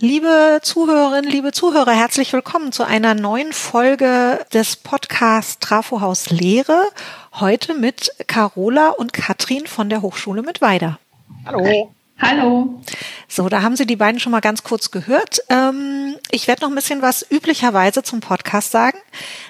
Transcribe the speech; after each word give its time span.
Liebe 0.00 0.58
Zuhörerinnen, 0.60 1.30
liebe 1.30 1.52
Zuhörer, 1.52 1.92
herzlich 1.92 2.32
willkommen 2.32 2.72
zu 2.72 2.82
einer 2.82 3.14
neuen 3.14 3.52
Folge 3.52 4.44
des 4.52 4.74
Podcasts 4.74 5.60
Trafohaus 5.60 6.30
Lehre. 6.30 6.88
Heute 7.34 7.74
mit 7.74 8.10
Carola 8.26 8.88
und 8.88 9.12
Katrin 9.12 9.68
von 9.68 9.88
der 9.88 10.02
Hochschule 10.02 10.42
mit 10.42 10.60
Weida. 10.60 10.98
Hallo. 11.46 11.94
Hallo. 12.20 12.82
So, 13.28 13.48
da 13.48 13.62
haben 13.62 13.76
Sie 13.76 13.86
die 13.86 13.94
beiden 13.94 14.18
schon 14.18 14.32
mal 14.32 14.40
ganz 14.40 14.64
kurz 14.64 14.90
gehört. 14.90 15.38
Ähm, 15.48 16.16
ich 16.30 16.48
werde 16.48 16.62
noch 16.62 16.70
ein 16.70 16.74
bisschen 16.74 17.00
was 17.00 17.24
üblicherweise 17.30 18.02
zum 18.02 18.18
Podcast 18.18 18.72
sagen. 18.72 18.98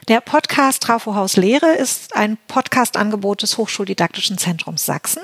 Der 0.08 0.20
Podcast 0.20 0.82
Trafohaus 0.82 1.36
Lehre 1.36 1.72
ist 1.72 2.16
ein 2.16 2.36
Podcast-Angebot 2.48 3.42
des 3.42 3.56
Hochschuldidaktischen 3.56 4.36
Zentrums 4.36 4.84
Sachsen 4.84 5.22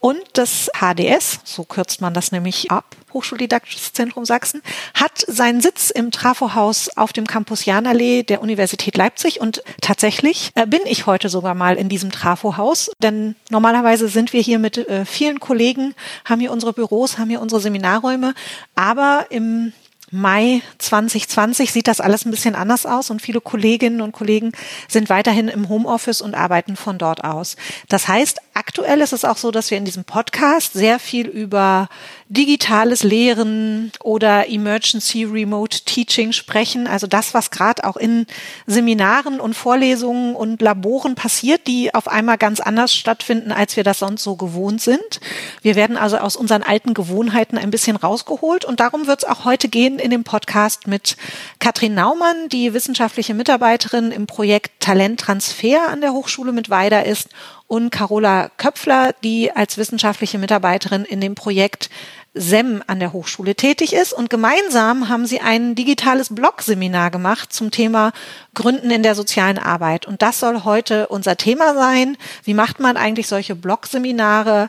und 0.00 0.18
das 0.32 0.70
HDS, 0.74 1.40
so 1.44 1.64
kürzt 1.64 2.00
man 2.00 2.14
das 2.14 2.32
nämlich 2.32 2.70
ab, 2.70 2.96
Hochschuldidaktisches 3.12 3.92
Zentrum 3.92 4.24
Sachsen, 4.24 4.62
hat 4.94 5.24
seinen 5.26 5.60
Sitz 5.60 5.90
im 5.90 6.10
Trafohaus 6.10 6.96
auf 6.96 7.12
dem 7.12 7.26
Campus 7.26 7.66
Janallee 7.66 8.22
der 8.22 8.40
Universität 8.40 8.96
Leipzig 8.96 9.40
und 9.40 9.62
tatsächlich 9.82 10.52
äh, 10.54 10.66
bin 10.66 10.80
ich 10.86 11.06
heute 11.06 11.28
sogar 11.28 11.54
mal 11.54 11.76
in 11.76 11.88
diesem 11.88 12.10
Trafohaus, 12.10 12.90
denn 13.02 13.36
normalerweise 13.50 14.08
sind 14.08 14.32
wir 14.32 14.40
hier 14.40 14.58
mit 14.58 14.78
äh, 14.78 15.04
vielen 15.04 15.38
Kollegen, 15.38 15.94
haben 16.24 16.40
hier 16.40 16.52
unsere 16.52 16.72
Büros, 16.72 17.18
haben 17.18 17.28
hier 17.28 17.42
unsere 17.42 17.60
Seminarräume, 17.60 18.34
aber 18.74 19.26
im 19.28 19.72
Mai 20.10 20.60
2020 20.78 21.70
sieht 21.70 21.86
das 21.86 22.00
alles 22.00 22.24
ein 22.24 22.32
bisschen 22.32 22.56
anders 22.56 22.84
aus 22.84 23.10
und 23.10 23.22
viele 23.22 23.40
Kolleginnen 23.40 24.00
und 24.00 24.10
Kollegen 24.10 24.52
sind 24.88 25.08
weiterhin 25.08 25.46
im 25.46 25.68
Homeoffice 25.68 26.20
und 26.20 26.34
arbeiten 26.34 26.74
von 26.74 26.98
dort 26.98 27.22
aus. 27.22 27.54
Das 27.88 28.08
heißt, 28.08 28.40
aktuell 28.70 29.00
ist 29.00 29.12
es 29.12 29.24
auch 29.24 29.36
so, 29.36 29.50
dass 29.50 29.72
wir 29.72 29.78
in 29.78 29.84
diesem 29.84 30.04
Podcast 30.04 30.74
sehr 30.74 31.00
viel 31.00 31.26
über 31.26 31.88
digitales 32.28 33.02
Lehren 33.02 33.90
oder 34.00 34.48
Emergency 34.48 35.24
Remote 35.24 35.80
Teaching 35.80 36.30
sprechen. 36.30 36.86
Also 36.86 37.08
das, 37.08 37.34
was 37.34 37.50
gerade 37.50 37.82
auch 37.82 37.96
in 37.96 38.28
Seminaren 38.68 39.40
und 39.40 39.54
Vorlesungen 39.54 40.36
und 40.36 40.62
Laboren 40.62 41.16
passiert, 41.16 41.66
die 41.66 41.92
auf 41.92 42.06
einmal 42.06 42.38
ganz 42.38 42.60
anders 42.60 42.94
stattfinden, 42.94 43.50
als 43.50 43.74
wir 43.74 43.82
das 43.82 43.98
sonst 43.98 44.22
so 44.22 44.36
gewohnt 44.36 44.80
sind. 44.80 45.18
Wir 45.62 45.74
werden 45.74 45.96
also 45.96 46.18
aus 46.18 46.36
unseren 46.36 46.62
alten 46.62 46.94
Gewohnheiten 46.94 47.58
ein 47.58 47.72
bisschen 47.72 47.96
rausgeholt 47.96 48.64
und 48.64 48.78
darum 48.78 49.08
wird 49.08 49.24
es 49.24 49.28
auch 49.28 49.44
heute 49.44 49.68
gehen 49.68 49.98
in 49.98 50.12
dem 50.12 50.22
Podcast 50.22 50.86
mit 50.86 51.16
Katrin 51.58 51.94
Naumann, 51.94 52.48
die 52.50 52.72
wissenschaftliche 52.72 53.34
Mitarbeiterin 53.34 54.12
im 54.12 54.28
Projekt 54.28 54.78
Talenttransfer 54.78 55.88
an 55.88 56.00
der 56.00 56.12
Hochschule 56.12 56.52
mit 56.52 56.70
Weida 56.70 57.00
ist 57.00 57.30
und 57.70 57.90
Carola 57.90 58.50
Köpfler, 58.56 59.14
die 59.22 59.52
als 59.52 59.78
wissenschaftliche 59.78 60.38
Mitarbeiterin 60.38 61.04
in 61.04 61.20
dem 61.20 61.36
Projekt 61.36 61.88
SEM 62.34 62.82
an 62.88 62.98
der 62.98 63.12
Hochschule 63.12 63.54
tätig 63.54 63.92
ist. 63.92 64.12
Und 64.12 64.28
gemeinsam 64.28 65.08
haben 65.08 65.24
sie 65.24 65.40
ein 65.40 65.76
digitales 65.76 66.34
Blog-Seminar 66.34 67.12
gemacht 67.12 67.52
zum 67.52 67.70
Thema 67.70 68.10
Gründen 68.54 68.90
in 68.90 69.04
der 69.04 69.14
sozialen 69.14 69.56
Arbeit. 69.56 70.04
Und 70.04 70.20
das 70.20 70.40
soll 70.40 70.64
heute 70.64 71.06
unser 71.06 71.36
Thema 71.36 71.74
sein. 71.74 72.16
Wie 72.42 72.54
macht 72.54 72.80
man 72.80 72.96
eigentlich 72.96 73.28
solche 73.28 73.54
Blog-Seminare 73.54 74.68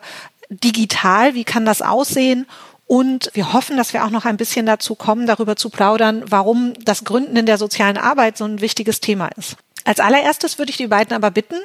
digital? 0.51 1.33
Wie 1.33 1.43
kann 1.43 1.65
das 1.65 1.81
aussehen? 1.81 2.45
Und 2.85 3.31
wir 3.33 3.51
hoffen, 3.51 3.77
dass 3.77 3.93
wir 3.93 4.05
auch 4.05 4.11
noch 4.11 4.25
ein 4.25 4.37
bisschen 4.37 4.67
dazu 4.67 4.93
kommen, 4.93 5.25
darüber 5.25 5.55
zu 5.55 5.71
plaudern, 5.71 6.23
warum 6.27 6.73
das 6.83 7.03
Gründen 7.03 7.35
in 7.35 7.47
der 7.47 7.57
sozialen 7.57 7.97
Arbeit 7.97 8.37
so 8.37 8.45
ein 8.45 8.61
wichtiges 8.61 8.99
Thema 8.99 9.29
ist. 9.37 9.57
Als 9.85 9.99
allererstes 9.99 10.59
würde 10.59 10.69
ich 10.69 10.77
die 10.77 10.87
beiden 10.87 11.15
aber 11.15 11.31
bitten, 11.31 11.55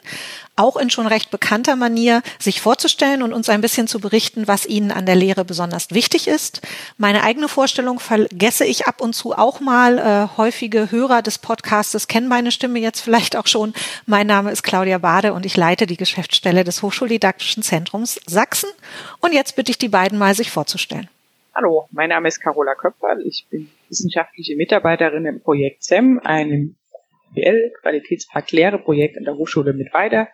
auch 0.56 0.76
in 0.76 0.90
schon 0.90 1.06
recht 1.06 1.30
bekannter 1.30 1.76
Manier 1.76 2.22
sich 2.38 2.60
vorzustellen 2.60 3.22
und 3.22 3.32
uns 3.32 3.48
ein 3.48 3.60
bisschen 3.60 3.88
zu 3.88 4.00
berichten, 4.00 4.48
was 4.48 4.66
ihnen 4.66 4.90
an 4.90 5.06
der 5.06 5.16
Lehre 5.16 5.44
besonders 5.44 5.90
wichtig 5.90 6.28
ist. 6.28 6.62
Meine 6.96 7.22
eigene 7.22 7.48
Vorstellung 7.48 8.00
vergesse 8.00 8.64
ich 8.64 8.86
ab 8.86 9.00
und 9.00 9.14
zu 9.14 9.36
auch 9.36 9.60
mal. 9.60 9.98
Äh, 9.98 10.36
häufige 10.36 10.90
Hörer 10.90 11.22
des 11.22 11.38
Podcastes 11.38 12.08
kennen 12.08 12.28
meine 12.28 12.52
Stimme 12.52 12.78
jetzt 12.78 13.00
vielleicht 13.00 13.36
auch 13.36 13.46
schon. 13.46 13.74
Mein 14.06 14.26
Name 14.26 14.50
ist 14.50 14.62
Claudia 14.62 14.98
Bade 14.98 15.34
und 15.34 15.44
ich 15.44 15.56
leite 15.56 15.86
die 15.86 15.96
Geschäftsstelle 15.96 16.64
des 16.64 16.82
Hochschuldidaktischen 16.82 17.62
Zentrums 17.62 18.20
Sachsen. 18.26 18.70
Und 19.20 19.34
jetzt 19.34 19.56
bitte 19.56 19.70
ich 19.70 19.78
die 19.78 19.88
beiden 19.88 20.18
mal, 20.18 20.34
sich 20.34 20.50
vorzustellen. 20.50 21.08
Hallo, 21.54 21.88
mein 21.90 22.10
Name 22.10 22.28
ist 22.28 22.40
Carola 22.40 22.74
Köpferl. 22.74 23.22
Ich 23.26 23.46
bin 23.50 23.70
wissenschaftliche 23.88 24.56
Mitarbeiterin 24.56 25.24
im 25.24 25.40
Projekt 25.40 25.84
SEM, 25.84 26.20
einem 26.22 26.76
BL, 27.36 27.70
Qualitätspakt 27.82 28.50
Lehre-Projekt 28.50 29.18
an 29.18 29.24
der 29.24 29.36
Hochschule 29.36 29.74
mit 29.74 29.92
Weida. 29.92 30.28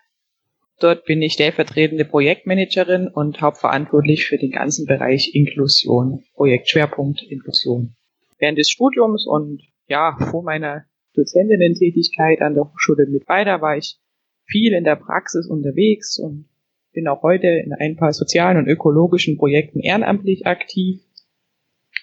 Dort 0.78 1.04
bin 1.04 1.20
ich 1.20 1.34
stellvertretende 1.34 2.04
Projektmanagerin 2.04 3.08
und 3.08 3.40
hauptverantwortlich 3.40 4.24
für 4.26 4.38
den 4.38 4.52
ganzen 4.52 4.86
Bereich 4.86 5.34
Inklusion, 5.34 6.24
Projektschwerpunkt 6.34 7.22
Inklusion. 7.22 7.94
Während 8.38 8.58
des 8.58 8.70
Studiums 8.70 9.26
und 9.26 9.62
ja, 9.86 10.16
vor 10.30 10.42
meiner 10.42 10.84
Dozentinnen-Tätigkeit 11.14 12.40
an 12.40 12.54
der 12.54 12.64
Hochschule 12.64 13.06
mit 13.06 13.28
Weida 13.28 13.60
war 13.60 13.76
ich 13.76 13.98
viel 14.44 14.72
in 14.72 14.84
der 14.84 14.96
Praxis 14.96 15.46
unterwegs 15.46 16.19
und 16.19 16.48
bin 16.92 17.08
auch 17.08 17.22
heute 17.22 17.48
in 17.48 17.72
ein 17.72 17.96
paar 17.96 18.12
sozialen 18.12 18.58
und 18.58 18.69
ökologischen 18.69 19.36
Projekten 19.36 19.80
ehrenamtlich 19.80 20.46
aktiv. 20.46 21.00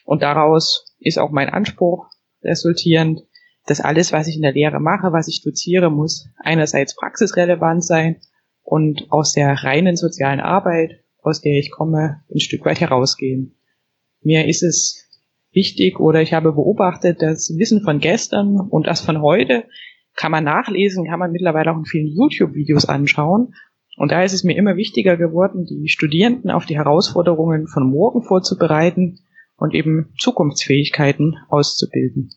Und 0.06 0.24
daraus 0.24 0.96
ist 1.00 1.20
auch 1.20 1.32
mein 1.32 1.50
Anspruch 1.50 2.08
resultierend, 2.44 3.22
dass 3.70 3.82
alles, 3.82 4.12
was 4.12 4.28
ich 4.28 4.36
in 4.36 4.42
der 4.42 4.54
Lehre 4.54 4.80
mache, 4.80 5.14
was 5.14 5.28
ich 5.28 5.44
doziere, 5.44 5.92
muss 5.92 6.28
einerseits 6.38 6.96
praxisrelevant 6.96 7.84
sein 7.86 8.18
und 8.64 9.12
aus 9.12 9.34
der 9.34 9.64
reinen 9.64 9.96
sozialen 9.96 10.40
Arbeit, 10.40 11.04
aus 11.22 11.42
der 11.42 11.60
ich 11.60 11.70
komme, 11.70 12.22
ein 12.34 12.40
Stück 12.40 12.66
weit 12.66 12.80
herausgehen. 12.80 13.56
Mir 14.22 14.48
ist 14.48 14.64
es 14.64 15.08
wichtig 15.52 16.00
oder 16.00 16.22
ich 16.22 16.34
habe 16.34 16.52
beobachtet, 16.52 17.22
dass 17.22 17.56
Wissen 17.58 17.82
von 17.84 18.00
gestern 18.00 18.60
und 18.60 18.88
das 18.88 19.02
von 19.02 19.22
heute 19.22 19.66
kann 20.16 20.32
man 20.32 20.44
nachlesen, 20.44 21.06
kann 21.06 21.20
man 21.20 21.32
mittlerweile 21.32 21.72
auch 21.72 21.78
in 21.78 21.86
vielen 21.86 22.08
YouTube-Videos 22.08 22.86
anschauen. 22.86 23.54
Und 23.98 24.12
da 24.12 24.24
ist 24.24 24.34
es 24.34 24.44
mir 24.44 24.58
immer 24.58 24.78
wichtiger 24.78 25.16
geworden, 25.16 25.66
die 25.66 25.90
Studierenden 25.90 26.52
auf 26.52 26.66
die 26.66 26.78
Herausforderungen 26.78 27.68
von 27.68 27.90
morgen 27.90 28.24
vorzubereiten 28.24 29.20
und 29.58 29.76
eben 29.76 30.14
Zukunftsfähigkeiten 30.18 31.36
auszubilden. 31.50 32.32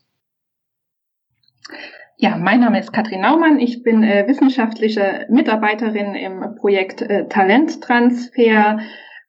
Ja, 2.17 2.37
mein 2.37 2.59
Name 2.59 2.79
ist 2.79 2.93
Katrin 2.93 3.21
Naumann. 3.21 3.59
Ich 3.59 3.83
bin 3.83 4.03
äh, 4.03 4.27
wissenschaftliche 4.27 5.25
Mitarbeiterin 5.29 6.15
im 6.15 6.55
Projekt 6.55 7.01
äh, 7.01 7.27
Talenttransfer, 7.27 8.79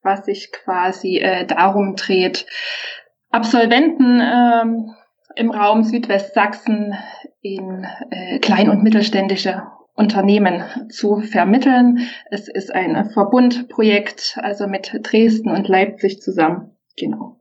was 0.03 0.27
sich 0.27 0.53
quasi 0.53 1.19
äh, 1.19 1.47
darum 1.47 1.97
dreht, 1.97 2.47
Absolventen 3.31 4.21
ähm, 4.23 4.95
im 5.35 5.51
Raum 5.51 5.83
Südwestsachsen 5.83 6.95
in 7.41 7.85
äh, 8.11 8.39
klein- 8.39 8.71
und 8.71 8.85
mittelständische 8.85 9.65
Unternehmen 9.95 10.63
zu 10.89 11.21
vermitteln. 11.21 12.09
Es 12.31 12.49
ist 12.49 12.73
ein 12.73 13.11
Verbundprojekt, 13.11 14.39
also 14.41 14.69
mit 14.69 14.93
Dresden 15.03 15.51
und 15.51 15.67
Leipzig 15.67 16.21
zusammen. 16.21 16.74
Genau. 16.97 17.41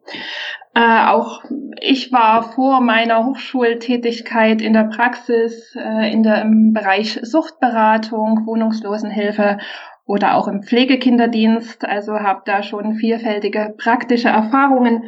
Äh, 0.73 1.05
auch 1.07 1.43
ich 1.79 2.11
war 2.11 2.41
vor 2.53 2.81
meiner 2.81 3.25
Hochschultätigkeit 3.25 4.61
in 4.61 4.73
der 4.73 4.85
Praxis, 4.85 5.75
äh, 5.75 6.11
in 6.11 6.23
der, 6.23 6.41
im 6.41 6.73
Bereich 6.73 7.19
Suchtberatung, 7.21 8.47
Wohnungslosenhilfe 8.47 9.59
oder 10.05 10.35
auch 10.35 10.47
im 10.47 10.63
Pflegekinderdienst. 10.63 11.85
Also 11.85 12.19
habe 12.19 12.41
da 12.45 12.63
schon 12.63 12.95
vielfältige 12.95 13.75
praktische 13.77 14.29
Erfahrungen 14.29 15.03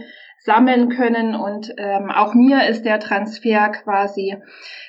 sammeln 0.45 0.89
können 0.89 1.33
und 1.33 1.73
ähm, 1.77 2.11
auch 2.11 2.35
mir 2.35 2.67
ist 2.67 2.85
der 2.85 2.99
Transfer 2.99 3.69
quasi 3.69 4.37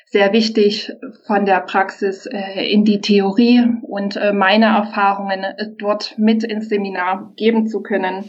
sehr 0.05 0.33
wichtig 0.35 0.93
von 1.27 1.47
der 1.47 1.61
Praxis 1.61 2.27
äh, 2.27 2.71
in 2.71 2.85
die 2.85 3.01
Theorie 3.01 3.65
und 3.83 4.17
äh, 4.17 4.35
meine 4.35 4.67
Erfahrungen 4.67 5.45
äh, 5.45 5.69
dort 5.79 6.19
mit 6.19 6.45
ins 6.45 6.69
Seminar 6.69 7.33
geben 7.37 7.67
zu 7.67 7.83
können. 7.83 8.25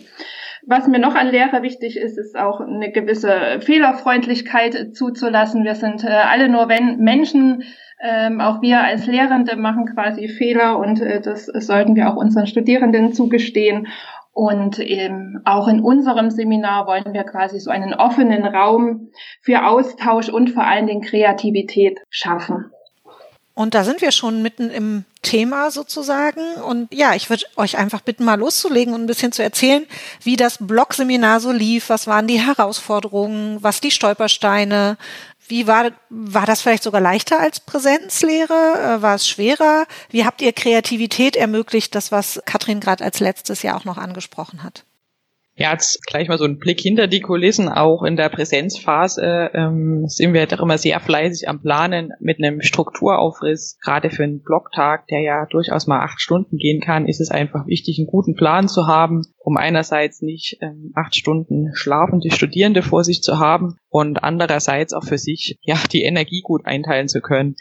Was 0.65 0.87
mir 0.87 0.99
noch 0.99 1.15
an 1.15 1.29
Lehre 1.29 1.61
wichtig 1.61 1.97
ist, 1.97 2.17
ist 2.17 2.37
auch 2.37 2.59
eine 2.59 2.91
gewisse 2.91 3.59
Fehlerfreundlichkeit 3.61 4.95
zuzulassen. 4.95 5.63
Wir 5.63 5.75
sind 5.75 6.03
äh, 6.03 6.07
alle 6.07 6.49
nur 6.49 6.69
wenn 6.69 6.97
Menschen, 6.97 7.63
ähm, 8.01 8.41
auch 8.41 8.61
wir 8.61 8.81
als 8.81 9.05
Lehrende 9.07 9.55
machen 9.55 9.85
quasi 9.93 10.27
Fehler 10.27 10.77
und 10.79 11.01
äh, 11.01 11.21
das 11.21 11.45
sollten 11.45 11.95
wir 11.95 12.09
auch 12.09 12.15
unseren 12.15 12.47
Studierenden 12.47 13.13
zugestehen. 13.13 13.87
Und 14.33 14.77
ähm, 14.79 15.41
auch 15.45 15.67
in 15.67 15.79
unserem 15.79 16.29
Seminar 16.29 16.85
wollen 16.85 17.11
wir 17.11 17.23
quasi 17.23 17.59
so 17.59 17.71
einen 17.71 17.95
offenen 17.95 18.45
Raum 18.45 19.09
für 19.41 19.65
Austausch 19.65 20.29
und 20.29 20.51
vor 20.51 20.63
allen 20.63 20.85
Dingen 20.85 21.01
Kreativität 21.01 21.99
schaffen. 22.11 22.65
Und 23.55 23.73
da 23.73 23.83
sind 23.83 24.01
wir 24.01 24.11
schon 24.11 24.43
mitten 24.43 24.69
im 24.69 25.05
Thema 25.27 25.71
sozusagen. 25.71 26.41
Und 26.55 26.93
ja, 26.93 27.13
ich 27.13 27.29
würde 27.29 27.43
euch 27.57 27.77
einfach 27.77 28.01
bitten, 28.01 28.23
mal 28.23 28.39
loszulegen 28.39 28.93
und 28.93 29.03
ein 29.03 29.07
bisschen 29.07 29.33
zu 29.33 29.43
erzählen, 29.43 29.85
wie 30.23 30.37
das 30.37 30.57
Blog-Seminar 30.61 31.41
so 31.41 31.51
lief, 31.51 31.89
was 31.89 32.07
waren 32.07 32.27
die 32.27 32.39
Herausforderungen, 32.39 33.61
was 33.61 33.81
die 33.81 33.91
Stolpersteine, 33.91 34.97
wie 35.47 35.67
war, 35.67 35.91
war 36.09 36.45
das 36.45 36.61
vielleicht 36.61 36.83
sogar 36.83 37.01
leichter 37.01 37.39
als 37.39 37.59
Präsenzlehre? 37.59 38.53
Äh, 38.53 39.01
war 39.01 39.15
es 39.15 39.27
schwerer? 39.27 39.85
Wie 40.09 40.25
habt 40.25 40.41
ihr 40.41 40.53
Kreativität 40.53 41.35
ermöglicht, 41.35 41.95
das, 41.95 42.11
was 42.11 42.41
Katrin 42.45 42.79
gerade 42.79 43.03
als 43.03 43.19
letztes 43.19 43.61
Jahr 43.63 43.77
auch 43.77 43.85
noch 43.85 43.97
angesprochen 43.97 44.63
hat? 44.63 44.83
Ja, 45.59 45.71
jetzt 45.71 46.05
gleich 46.05 46.27
mal 46.27 46.37
so 46.37 46.45
ein 46.45 46.59
Blick 46.59 46.79
hinter 46.79 47.07
die 47.07 47.19
Kulissen. 47.19 47.67
Auch 47.67 48.03
in 48.03 48.15
der 48.15 48.29
Präsenzphase 48.29 49.49
ähm, 49.55 50.05
sind 50.07 50.33
wir 50.33 50.45
doch 50.45 50.61
immer 50.61 50.77
sehr 50.77 50.99
fleißig 50.99 51.49
am 51.49 51.63
Planen 51.63 52.13
mit 52.19 52.37
einem 52.37 52.61
Strukturaufriss. 52.61 53.79
Gerade 53.83 54.11
für 54.11 54.23
einen 54.23 54.43
Blocktag, 54.43 55.07
der 55.07 55.21
ja 55.21 55.47
durchaus 55.47 55.87
mal 55.87 56.01
acht 56.01 56.21
Stunden 56.21 56.57
gehen 56.57 56.79
kann, 56.79 57.07
ist 57.07 57.19
es 57.19 57.31
einfach 57.31 57.65
wichtig, 57.65 57.97
einen 57.97 58.05
guten 58.05 58.35
Plan 58.35 58.67
zu 58.67 58.85
haben, 58.85 59.23
um 59.39 59.57
einerseits 59.57 60.21
nicht 60.21 60.59
ähm, 60.61 60.91
acht 60.93 61.15
Stunden 61.15 61.71
schlafende 61.73 62.29
Studierende 62.29 62.83
vor 62.83 63.03
sich 63.03 63.23
zu 63.23 63.39
haben 63.39 63.77
und 63.89 64.23
andererseits 64.23 64.93
auch 64.93 65.05
für 65.05 65.17
sich 65.17 65.57
ja 65.61 65.77
die 65.91 66.03
Energie 66.03 66.41
gut 66.43 66.67
einteilen 66.67 67.07
zu 67.07 67.19
können. 67.19 67.55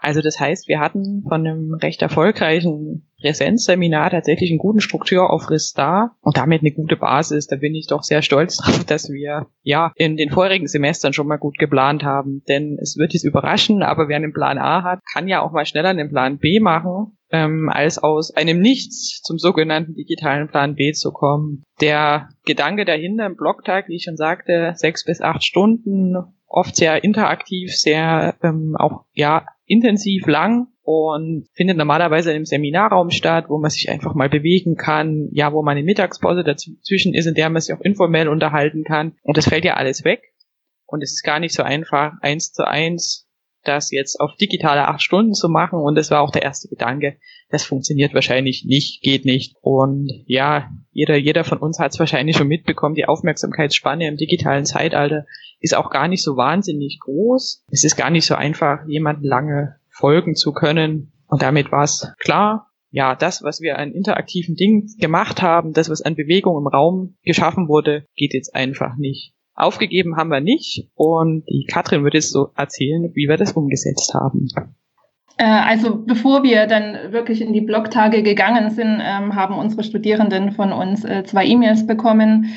Also 0.00 0.20
das 0.22 0.40
heißt, 0.40 0.68
wir 0.68 0.80
hatten 0.80 1.24
von 1.28 1.46
einem 1.46 1.74
recht 1.74 2.02
erfolgreichen 2.02 3.06
Präsenzseminar 3.20 4.10
tatsächlich 4.10 4.50
einen 4.50 4.58
guten 4.58 4.80
Strukturaufriss 4.80 5.74
da 5.74 6.12
und 6.22 6.36
damit 6.36 6.62
eine 6.62 6.72
gute 6.72 6.96
Basis. 6.96 7.46
Da 7.46 7.56
bin 7.56 7.74
ich 7.74 7.86
doch 7.86 8.02
sehr 8.02 8.22
stolz 8.22 8.56
drauf, 8.58 8.84
dass 8.84 9.10
wir 9.10 9.46
ja 9.62 9.92
in 9.96 10.16
den 10.16 10.30
vorherigen 10.30 10.66
Semestern 10.66 11.12
schon 11.12 11.26
mal 11.26 11.36
gut 11.36 11.58
geplant 11.58 12.02
haben. 12.02 12.42
Denn 12.48 12.78
es 12.80 12.96
wird 12.96 13.12
jetzt 13.12 13.24
überraschen, 13.24 13.82
aber 13.82 14.08
wer 14.08 14.16
einen 14.16 14.32
Plan 14.32 14.58
A 14.58 14.82
hat, 14.82 15.00
kann 15.12 15.28
ja 15.28 15.42
auch 15.42 15.52
mal 15.52 15.66
schneller 15.66 15.90
einen 15.90 16.08
Plan 16.08 16.38
B 16.38 16.60
machen, 16.60 17.18
ähm, 17.30 17.68
als 17.68 17.98
aus 17.98 18.34
einem 18.34 18.60
Nichts 18.60 19.20
zum 19.22 19.38
sogenannten 19.38 19.94
digitalen 19.94 20.48
Plan 20.48 20.74
B 20.74 20.92
zu 20.92 21.12
kommen. 21.12 21.62
Der 21.80 22.30
Gedanke 22.46 22.84
dahinter 22.84 23.26
im 23.26 23.36
Blogtag, 23.36 23.88
wie 23.88 23.96
ich 23.96 24.04
schon 24.04 24.16
sagte, 24.16 24.72
sechs 24.76 25.04
bis 25.04 25.20
acht 25.20 25.44
Stunden, 25.44 26.16
oft 26.46 26.74
sehr 26.76 27.04
interaktiv, 27.04 27.74
sehr 27.74 28.34
ähm, 28.42 28.74
auch 28.76 29.04
ja 29.12 29.46
intensiv 29.70 30.26
lang 30.26 30.66
und 30.82 31.46
findet 31.54 31.76
normalerweise 31.76 32.32
im 32.32 32.44
Seminarraum 32.44 33.10
statt, 33.10 33.44
wo 33.48 33.58
man 33.58 33.70
sich 33.70 33.88
einfach 33.88 34.14
mal 34.14 34.28
bewegen 34.28 34.74
kann, 34.74 35.28
ja, 35.30 35.52
wo 35.52 35.62
man 35.62 35.76
eine 35.76 35.84
Mittagspause 35.84 36.42
dazwischen 36.42 37.14
ist, 37.14 37.26
in 37.26 37.34
der 37.34 37.48
man 37.50 37.62
sich 37.62 37.74
auch 37.74 37.80
informell 37.80 38.28
unterhalten 38.28 38.82
kann. 38.82 39.16
Und 39.22 39.36
das 39.36 39.48
fällt 39.48 39.64
ja 39.64 39.74
alles 39.74 40.04
weg. 40.04 40.34
Und 40.86 41.02
es 41.02 41.12
ist 41.12 41.22
gar 41.22 41.38
nicht 41.38 41.54
so 41.54 41.62
einfach, 41.62 42.14
eins 42.20 42.52
zu 42.52 42.66
eins 42.66 43.28
das 43.62 43.92
jetzt 43.92 44.18
auf 44.18 44.34
digitale 44.36 44.88
acht 44.88 45.02
Stunden 45.02 45.34
zu 45.34 45.48
machen. 45.48 45.78
Und 45.78 45.94
das 45.94 46.10
war 46.10 46.22
auch 46.22 46.32
der 46.32 46.42
erste 46.42 46.68
Gedanke. 46.68 47.18
Das 47.50 47.64
funktioniert 47.64 48.14
wahrscheinlich 48.14 48.64
nicht, 48.64 49.02
geht 49.02 49.24
nicht. 49.24 49.56
Und 49.60 50.10
ja, 50.26 50.70
jeder, 50.92 51.16
jeder 51.16 51.44
von 51.44 51.58
uns 51.58 51.78
hat 51.78 51.92
es 51.92 51.98
wahrscheinlich 51.98 52.36
schon 52.36 52.48
mitbekommen. 52.48 52.94
Die 52.94 53.06
Aufmerksamkeitsspanne 53.06 54.06
im 54.06 54.16
digitalen 54.16 54.64
Zeitalter 54.64 55.26
ist 55.58 55.74
auch 55.74 55.90
gar 55.90 56.08
nicht 56.08 56.22
so 56.22 56.36
wahnsinnig 56.36 56.98
groß. 57.00 57.64
Es 57.70 57.84
ist 57.84 57.96
gar 57.96 58.10
nicht 58.10 58.24
so 58.24 58.34
einfach, 58.34 58.86
jemanden 58.86 59.24
lange 59.24 59.76
folgen 59.88 60.36
zu 60.36 60.52
können. 60.52 61.12
Und 61.26 61.42
damit 61.42 61.72
war 61.72 61.84
es 61.84 62.12
klar, 62.18 62.70
ja, 62.90 63.14
das, 63.14 63.42
was 63.42 63.60
wir 63.60 63.78
an 63.78 63.92
interaktiven 63.92 64.56
Dingen 64.56 64.88
gemacht 64.98 65.42
haben, 65.42 65.72
das, 65.72 65.90
was 65.90 66.02
an 66.02 66.16
Bewegung 66.16 66.56
im 66.58 66.66
Raum 66.66 67.16
geschaffen 67.24 67.68
wurde, 67.68 68.06
geht 68.16 68.34
jetzt 68.34 68.54
einfach 68.54 68.96
nicht. 68.96 69.32
Aufgegeben 69.54 70.16
haben 70.16 70.30
wir 70.30 70.40
nicht 70.40 70.88
und 70.94 71.44
die 71.48 71.66
Katrin 71.70 72.02
wird 72.02 72.14
jetzt 72.14 72.32
so 72.32 72.48
erzählen, 72.56 73.10
wie 73.14 73.28
wir 73.28 73.36
das 73.36 73.52
umgesetzt 73.52 74.14
haben. 74.14 74.48
Äh, 75.40 75.44
also 75.44 75.96
bevor 75.96 76.42
wir 76.42 76.66
dann 76.66 77.12
wirklich 77.12 77.40
in 77.40 77.54
die 77.54 77.62
Blogtage 77.62 78.22
gegangen 78.22 78.70
sind, 78.70 79.00
ähm, 79.02 79.34
haben 79.34 79.56
unsere 79.56 79.82
Studierenden 79.82 80.52
von 80.52 80.70
uns 80.70 81.02
äh, 81.04 81.24
zwei 81.24 81.46
E-Mails 81.46 81.86
bekommen 81.86 82.52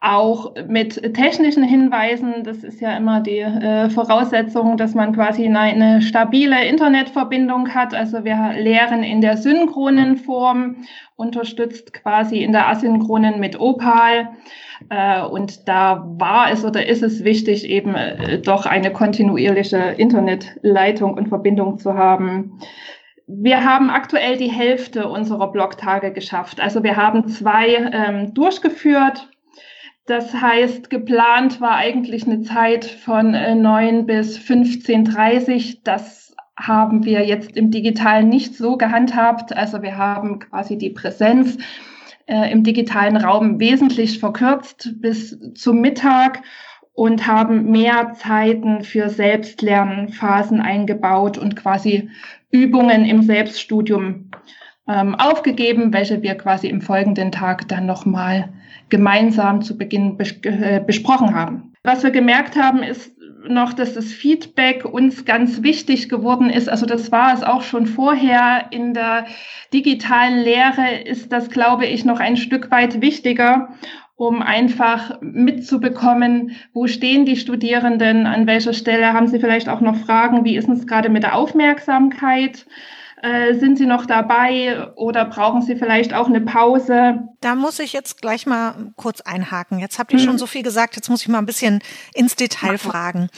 auch 0.00 0.54
mit 0.68 1.14
technischen 1.14 1.64
Hinweisen. 1.64 2.44
Das 2.44 2.58
ist 2.58 2.80
ja 2.80 2.96
immer 2.96 3.20
die 3.20 3.40
äh, 3.40 3.90
Voraussetzung, 3.90 4.76
dass 4.76 4.94
man 4.94 5.12
quasi 5.12 5.44
eine, 5.44 5.58
eine, 5.58 6.02
stabile 6.02 6.64
Internetverbindung 6.66 7.74
hat. 7.74 7.94
Also 7.94 8.24
wir 8.24 8.52
lehren 8.56 9.02
in 9.02 9.20
der 9.20 9.36
synchronen 9.36 10.16
Form, 10.16 10.76
unterstützt 11.16 11.92
quasi 11.92 12.44
in 12.44 12.52
der 12.52 12.68
asynchronen 12.68 13.40
mit 13.40 13.58
Opal. 13.58 14.28
Äh, 14.88 15.22
und 15.22 15.68
da 15.68 16.04
war 16.16 16.52
es 16.52 16.64
oder 16.64 16.86
ist 16.86 17.02
es 17.02 17.24
wichtig, 17.24 17.68
eben 17.68 17.96
äh, 17.96 18.38
doch 18.38 18.66
eine 18.66 18.92
kontinuierliche 18.92 19.78
Internetleitung 19.96 21.14
und 21.14 21.28
Verbindung 21.28 21.78
zu 21.78 21.94
haben. 21.94 22.60
Wir 23.26 23.64
haben 23.64 23.90
aktuell 23.90 24.36
die 24.36 24.50
Hälfte 24.50 25.08
unserer 25.08 25.50
Blogtage 25.50 26.12
geschafft. 26.12 26.60
Also 26.60 26.84
wir 26.84 26.96
haben 26.96 27.26
zwei 27.26 27.90
ähm, 27.92 28.32
durchgeführt 28.32 29.28
das 30.08 30.32
heißt, 30.32 30.88
geplant 30.88 31.60
war 31.60 31.76
eigentlich 31.76 32.26
eine 32.26 32.40
Zeit 32.40 32.86
von 32.86 33.34
äh, 33.34 33.54
9 33.54 34.06
bis 34.06 34.38
15.30. 34.38 35.80
Das 35.84 36.34
haben 36.56 37.04
wir 37.04 37.26
jetzt 37.26 37.58
im 37.58 37.70
Digitalen 37.70 38.30
nicht 38.30 38.56
so 38.56 38.78
gehandhabt. 38.78 39.54
Also 39.54 39.82
wir 39.82 39.98
haben 39.98 40.38
quasi 40.38 40.78
die 40.78 40.88
Präsenz 40.88 41.58
äh, 42.24 42.50
im 42.50 42.64
digitalen 42.64 43.18
Raum 43.18 43.60
wesentlich 43.60 44.18
verkürzt 44.18 44.94
bis 44.96 45.38
zum 45.52 45.82
Mittag 45.82 46.40
und 46.94 47.26
haben 47.26 47.70
mehr 47.70 48.14
Zeiten 48.14 48.84
für 48.84 49.10
Selbstlernphasen 49.10 50.62
eingebaut 50.62 51.36
und 51.36 51.54
quasi 51.54 52.08
Übungen 52.50 53.04
im 53.04 53.20
Selbststudium 53.20 54.30
ähm, 54.88 55.14
aufgegeben, 55.16 55.92
welche 55.92 56.22
wir 56.22 56.34
quasi 56.34 56.68
im 56.68 56.80
folgenden 56.80 57.30
Tag 57.30 57.68
dann 57.68 57.84
nochmal 57.84 58.48
gemeinsam 58.88 59.62
zu 59.62 59.76
Beginn 59.76 60.16
bes 60.16 60.32
äh, 60.42 60.80
besprochen 60.84 61.34
haben. 61.34 61.72
Was 61.84 62.02
wir 62.02 62.10
gemerkt 62.10 62.56
haben, 62.56 62.82
ist 62.82 63.12
noch, 63.46 63.72
dass 63.72 63.94
das 63.94 64.12
Feedback 64.12 64.84
uns 64.84 65.24
ganz 65.24 65.62
wichtig 65.62 66.08
geworden 66.08 66.50
ist. 66.50 66.68
Also 66.68 66.86
das 66.86 67.12
war 67.12 67.32
es 67.32 67.42
auch 67.42 67.62
schon 67.62 67.86
vorher. 67.86 68.66
In 68.70 68.94
der 68.94 69.26
digitalen 69.72 70.40
Lehre 70.40 71.02
ist 71.04 71.32
das, 71.32 71.48
glaube 71.50 71.86
ich, 71.86 72.04
noch 72.04 72.20
ein 72.20 72.36
Stück 72.36 72.70
weit 72.70 73.00
wichtiger 73.00 73.68
um 74.18 74.42
einfach 74.42 75.20
mitzubekommen, 75.20 76.56
wo 76.72 76.88
stehen 76.88 77.24
die 77.24 77.36
Studierenden, 77.36 78.26
an 78.26 78.48
welcher 78.48 78.72
Stelle 78.72 79.12
haben 79.12 79.28
sie 79.28 79.38
vielleicht 79.38 79.68
auch 79.68 79.80
noch 79.80 79.94
Fragen, 79.94 80.44
wie 80.44 80.56
ist 80.56 80.68
es 80.68 80.88
gerade 80.88 81.08
mit 81.08 81.22
der 81.22 81.36
Aufmerksamkeit, 81.36 82.66
äh, 83.22 83.54
sind 83.54 83.78
Sie 83.78 83.86
noch 83.86 84.06
dabei 84.06 84.92
oder 84.94 85.24
brauchen 85.24 85.62
Sie 85.62 85.76
vielleicht 85.76 86.14
auch 86.14 86.28
eine 86.28 86.40
Pause? 86.40 87.28
Da 87.40 87.54
muss 87.54 87.78
ich 87.78 87.92
jetzt 87.92 88.20
gleich 88.20 88.46
mal 88.46 88.92
kurz 88.96 89.20
einhaken. 89.20 89.78
Jetzt 89.78 89.98
habt 89.98 90.12
ihr 90.12 90.18
mhm. 90.18 90.24
schon 90.24 90.38
so 90.38 90.46
viel 90.46 90.62
gesagt, 90.62 90.96
jetzt 90.96 91.08
muss 91.08 91.22
ich 91.22 91.28
mal 91.28 91.38
ein 91.38 91.46
bisschen 91.46 91.80
ins 92.14 92.36
Detail 92.36 92.78
fragen. 92.78 93.28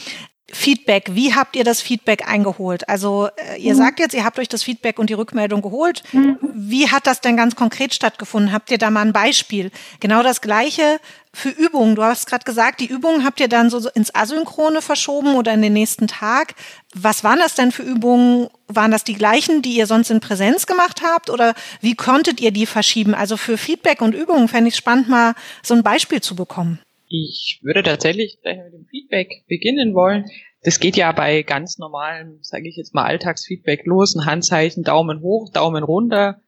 Feedback, 0.52 1.10
wie 1.14 1.34
habt 1.34 1.56
ihr 1.56 1.64
das 1.64 1.80
Feedback 1.80 2.28
eingeholt? 2.28 2.88
Also 2.88 3.28
äh, 3.36 3.60
ihr 3.60 3.74
mhm. 3.74 3.78
sagt 3.78 4.00
jetzt, 4.00 4.14
ihr 4.14 4.24
habt 4.24 4.38
euch 4.38 4.48
das 4.48 4.62
Feedback 4.62 4.98
und 4.98 5.10
die 5.10 5.14
Rückmeldung 5.14 5.62
geholt. 5.62 6.02
Mhm. 6.12 6.38
Wie 6.54 6.88
hat 6.90 7.06
das 7.06 7.20
denn 7.20 7.36
ganz 7.36 7.56
konkret 7.56 7.94
stattgefunden? 7.94 8.52
Habt 8.52 8.70
ihr 8.70 8.78
da 8.78 8.90
mal 8.90 9.02
ein 9.02 9.12
Beispiel? 9.12 9.70
Genau 10.00 10.22
das 10.22 10.40
gleiche 10.40 11.00
für 11.32 11.50
Übungen. 11.50 11.94
Du 11.94 12.02
hast 12.02 12.26
gerade 12.26 12.44
gesagt, 12.44 12.80
die 12.80 12.86
Übungen 12.86 13.24
habt 13.24 13.40
ihr 13.40 13.48
dann 13.48 13.70
so 13.70 13.88
ins 13.90 14.14
Asynchrone 14.14 14.82
verschoben 14.82 15.34
oder 15.34 15.54
in 15.54 15.62
den 15.62 15.72
nächsten 15.72 16.08
Tag. 16.08 16.54
Was 16.94 17.22
waren 17.22 17.38
das 17.38 17.54
denn 17.54 17.72
für 17.72 17.82
Übungen? 17.82 18.48
Waren 18.66 18.90
das 18.90 19.04
die 19.04 19.14
gleichen, 19.14 19.62
die 19.62 19.76
ihr 19.76 19.86
sonst 19.86 20.10
in 20.10 20.20
Präsenz 20.20 20.66
gemacht 20.66 21.02
habt? 21.02 21.30
Oder 21.30 21.54
wie 21.80 21.94
konntet 21.94 22.40
ihr 22.40 22.50
die 22.50 22.66
verschieben? 22.66 23.14
Also 23.14 23.36
für 23.36 23.56
Feedback 23.56 24.02
und 24.02 24.14
Übungen 24.14 24.48
fände 24.48 24.68
ich 24.68 24.76
spannend, 24.76 25.08
mal 25.08 25.34
so 25.62 25.74
ein 25.74 25.82
Beispiel 25.82 26.20
zu 26.20 26.34
bekommen. 26.34 26.80
Ich 27.08 27.58
würde 27.62 27.82
tatsächlich 27.82 28.38
gleich 28.40 28.58
mit 28.58 28.72
dem 28.72 28.86
Feedback 28.86 28.99
beginnen 29.10 29.94
wollen. 29.94 30.26
Das 30.62 30.78
geht 30.78 30.96
ja 30.96 31.10
bei 31.12 31.42
ganz 31.42 31.78
normalem, 31.78 32.38
sage 32.42 32.68
ich 32.68 32.76
jetzt 32.76 32.94
mal, 32.94 33.04
Alltagsfeedback 33.04 33.86
los. 33.86 34.14
Ein 34.14 34.26
Handzeichen, 34.26 34.82
Daumen 34.82 35.20
hoch, 35.20 35.50
Daumen 35.52 35.82
runter. 35.82 36.42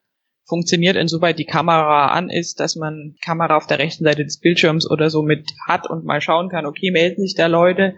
Funktioniert 0.45 0.97
insoweit 0.97 1.38
die 1.38 1.47
Kamera 1.47 2.09
an 2.09 2.28
ist, 2.28 2.61
dass 2.61 2.76
man 2.76 3.14
Kamera 3.25 3.57
auf 3.57 3.66
der 3.66 3.78
rechten 3.78 4.04
Seite 4.04 4.25
des 4.25 4.38
Bildschirms 4.38 4.90
oder 4.90 5.09
so 5.09 5.23
mit 5.23 5.50
hat 5.66 5.88
und 5.88 6.04
mal 6.04 6.21
schauen 6.21 6.49
kann, 6.49 6.66
okay, 6.66 6.90
melden 6.90 7.23
sich 7.23 7.35
da 7.35 7.47
Leute, 7.47 7.95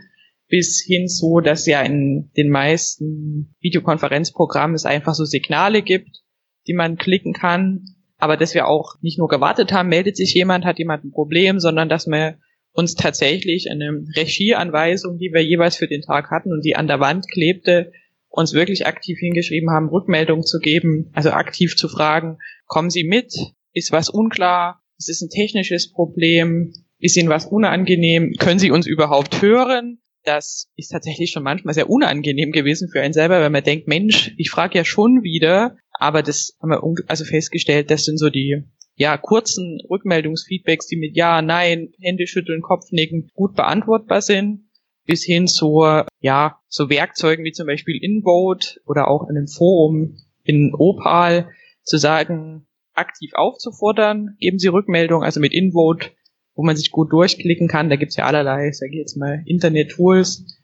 bis 0.49 0.85
hin 0.87 1.09
so, 1.09 1.41
dass 1.41 1.67
ja 1.67 1.81
in 1.83 2.31
den 2.37 2.51
meisten 2.51 3.57
Videokonferenzprogrammen 3.61 4.77
es 4.77 4.85
einfach 4.85 5.15
so 5.15 5.25
Signale 5.25 5.83
gibt, 5.83 6.23
die 6.67 6.75
man 6.75 6.97
klicken 6.97 7.33
kann. 7.33 7.87
Aber 8.19 8.37
dass 8.37 8.55
wir 8.55 8.69
auch 8.69 8.95
nicht 9.01 9.19
nur 9.19 9.29
gewartet 9.29 9.73
haben, 9.73 9.89
meldet 9.89 10.17
sich 10.17 10.35
jemand, 10.35 10.65
hat 10.65 10.79
jemand 10.79 11.05
ein 11.05 11.11
Problem, 11.11 11.59
sondern 11.59 11.89
dass 11.89 12.07
wir 12.07 12.39
uns 12.75 12.97
tatsächlich 12.97 13.71
eine 13.71 14.05
Regieanweisung, 14.17 15.17
die 15.17 15.33
wir 15.33 15.43
jeweils 15.43 15.77
für 15.77 15.87
den 15.87 16.03
Tag 16.03 16.31
hatten 16.31 16.53
und 16.53 16.65
die 16.65 16.77
an 16.77 16.89
der 16.89 17.01
Wand 17.01 17.31
klebte, 17.31 17.93
uns 18.29 18.53
wirklich 18.53 18.87
aktiv 18.87 19.17
hingeschrieben 19.21 19.71
haben, 19.71 19.89
Rückmeldung 19.89 20.43
zu 20.43 20.59
geben, 20.59 21.09
also 21.15 21.31
aktiv 21.31 21.77
zu 21.77 21.89
fragen, 21.89 22.39
kommen 22.67 22.91
Sie 22.91 23.05
mit? 23.05 23.33
Ist 23.73 23.93
was 23.93 24.09
unklar? 24.09 24.83
Ist 24.99 25.09
es 25.09 25.23
ein 25.23 25.31
technisches 25.31 25.93
Problem? 25.93 26.73
Ist 26.99 27.17
Ihnen 27.17 27.29
was 27.29 27.47
unangenehm? 27.47 28.33
Können 28.41 28.59
Sie 28.59 28.73
uns 28.73 28.89
überhaupt 28.89 29.41
hören? 29.41 30.01
Das 30.25 30.69
ist 30.75 30.89
tatsächlich 30.89 31.31
schon 31.31 31.45
manchmal 31.45 31.75
sehr 31.75 31.91
unangenehm 31.91 32.51
gewesen 32.51 32.89
für 32.91 33.03
einen 33.03 33.13
selber, 33.13 33.41
weil 33.41 33.51
man 33.51 33.63
denkt, 33.63 33.87
Mensch, 33.87 34.33
ich 34.37 34.51
frage 34.51 34.79
ja 34.79 34.85
schon 34.85 35.23
wieder, 35.23 35.77
aber 35.93 36.23
das 36.23 36.57
haben 36.61 36.71
wir 36.71 36.83
also 37.07 37.25
festgestellt, 37.25 37.91
das 37.91 38.05
sind 38.05 38.19
so 38.19 38.31
die 38.31 38.65
ja, 38.97 39.17
kurzen 39.17 39.81
Rückmeldungsfeedbacks, 39.91 40.87
die 40.87 40.97
mit 40.97 41.17
Ja, 41.17 41.43
Nein, 41.43 41.93
Hände 42.01 42.27
schütteln, 42.27 42.63
Kopfnicken 42.63 43.31
gut 43.35 43.55
beantwortbar 43.55 44.23
sind, 44.23 44.71
bis 45.07 45.25
hin 45.25 45.47
zu, 45.47 45.85
ja, 46.21 46.61
so 46.69 46.89
Werkzeugen 46.89 47.45
wie 47.45 47.53
zum 47.53 47.67
Beispiel 47.67 48.03
InVote 48.03 48.81
oder 48.87 49.09
auch 49.09 49.29
in 49.29 49.37
einem 49.37 49.49
Forum 49.49 50.19
in 50.45 50.75
Opal 50.75 51.51
zu 51.83 51.99
sagen, 51.99 52.67
aktiv 52.95 53.33
aufzufordern, 53.35 54.37
geben 54.39 54.59
Sie 54.59 54.69
Rückmeldung, 54.69 55.23
also 55.23 55.41
mit 55.41 55.53
InVote 55.53 56.11
wo 56.55 56.63
man 56.63 56.77
sich 56.77 56.91
gut 56.91 57.13
durchklicken 57.13 57.69
kann. 57.69 57.91
Da 57.91 57.97
gibt's 57.97 58.17
ja 58.17 58.25
allerlei, 58.25 58.71
sage 58.73 58.93
ich 58.93 58.99
jetzt 58.99 59.17
mal, 59.17 59.43
Internet-Tools, 59.47 60.61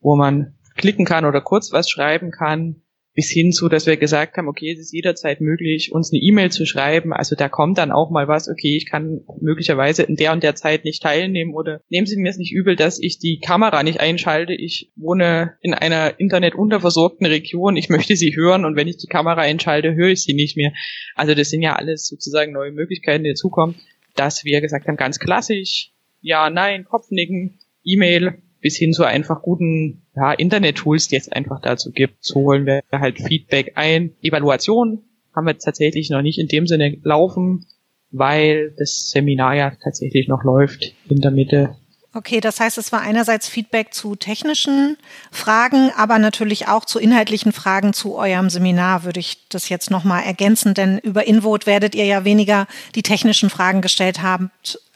wo 0.00 0.16
man 0.16 0.54
klicken 0.76 1.04
kann 1.04 1.24
oder 1.24 1.40
kurz 1.40 1.72
was 1.72 1.88
schreiben 1.88 2.30
kann 2.30 2.82
bis 3.14 3.30
hin 3.30 3.52
zu, 3.52 3.68
dass 3.68 3.86
wir 3.86 3.96
gesagt 3.96 4.36
haben, 4.36 4.48
okay, 4.48 4.72
es 4.72 4.80
ist 4.80 4.92
jederzeit 4.92 5.40
möglich, 5.40 5.92
uns 5.92 6.12
eine 6.12 6.20
E-Mail 6.20 6.50
zu 6.50 6.66
schreiben. 6.66 7.12
Also 7.12 7.36
da 7.36 7.48
kommt 7.48 7.78
dann 7.78 7.92
auch 7.92 8.10
mal 8.10 8.26
was, 8.26 8.48
okay, 8.48 8.76
ich 8.76 8.86
kann 8.86 9.20
möglicherweise 9.40 10.02
in 10.02 10.16
der 10.16 10.32
und 10.32 10.42
der 10.42 10.56
Zeit 10.56 10.84
nicht 10.84 11.02
teilnehmen 11.02 11.54
oder 11.54 11.80
nehmen 11.88 12.06
Sie 12.06 12.16
mir 12.16 12.28
es 12.28 12.38
nicht 12.38 12.52
übel, 12.52 12.74
dass 12.74 12.98
ich 13.00 13.20
die 13.20 13.38
Kamera 13.38 13.84
nicht 13.84 14.00
einschalte. 14.00 14.52
Ich 14.52 14.90
wohne 14.96 15.54
in 15.60 15.74
einer 15.74 16.18
internetunterversorgten 16.18 17.26
Region, 17.26 17.76
ich 17.76 17.88
möchte 17.88 18.16
Sie 18.16 18.34
hören 18.34 18.64
und 18.64 18.74
wenn 18.74 18.88
ich 18.88 18.96
die 18.96 19.06
Kamera 19.06 19.42
einschalte, 19.42 19.94
höre 19.94 20.10
ich 20.10 20.24
Sie 20.24 20.34
nicht 20.34 20.56
mehr. 20.56 20.72
Also 21.14 21.34
das 21.34 21.50
sind 21.50 21.62
ja 21.62 21.76
alles 21.76 22.08
sozusagen 22.08 22.52
neue 22.52 22.72
Möglichkeiten, 22.72 23.22
die 23.22 23.30
dazukommen, 23.30 23.76
dass 24.16 24.44
wir 24.44 24.60
gesagt 24.60 24.88
haben, 24.88 24.96
ganz 24.96 25.20
klassisch, 25.20 25.92
ja, 26.20 26.50
nein, 26.50 26.84
Kopfnicken, 26.84 27.58
E-Mail, 27.84 28.42
bis 28.64 28.78
hin 28.78 28.94
zu 28.94 29.04
einfach 29.04 29.42
guten 29.42 30.06
ja, 30.16 30.32
Internet-Tools, 30.32 31.08
die 31.08 31.16
es 31.16 31.30
einfach 31.30 31.60
dazu 31.60 31.92
gibt. 31.92 32.24
So 32.24 32.36
holen 32.36 32.64
wir 32.64 32.82
halt 32.90 33.20
Feedback 33.20 33.72
ein. 33.74 34.12
Evaluation 34.22 35.04
haben 35.36 35.46
wir 35.46 35.58
tatsächlich 35.58 36.08
noch 36.08 36.22
nicht 36.22 36.38
in 36.38 36.48
dem 36.48 36.66
Sinne 36.66 36.96
laufen, 37.02 37.66
weil 38.10 38.74
das 38.78 39.10
Seminar 39.10 39.54
ja 39.54 39.72
tatsächlich 39.82 40.28
noch 40.28 40.44
läuft 40.44 40.94
in 41.10 41.20
der 41.20 41.30
Mitte. 41.30 41.76
Okay, 42.14 42.40
das 42.40 42.58
heißt, 42.58 42.78
es 42.78 42.90
war 42.90 43.02
einerseits 43.02 43.48
Feedback 43.48 43.92
zu 43.92 44.14
technischen 44.14 44.96
Fragen, 45.30 45.90
aber 45.94 46.18
natürlich 46.18 46.66
auch 46.66 46.86
zu 46.86 46.98
inhaltlichen 46.98 47.52
Fragen 47.52 47.92
zu 47.92 48.16
eurem 48.16 48.48
Seminar, 48.48 49.04
würde 49.04 49.20
ich 49.20 49.46
das 49.50 49.68
jetzt 49.68 49.90
nochmal 49.90 50.22
ergänzen, 50.22 50.72
denn 50.72 50.96
über 51.00 51.26
InVote 51.26 51.66
werdet 51.66 51.94
ihr 51.94 52.06
ja 52.06 52.24
weniger 52.24 52.66
die 52.94 53.02
technischen 53.02 53.50
Fragen 53.50 53.82
gestellt 53.82 54.22
haben, 54.22 54.50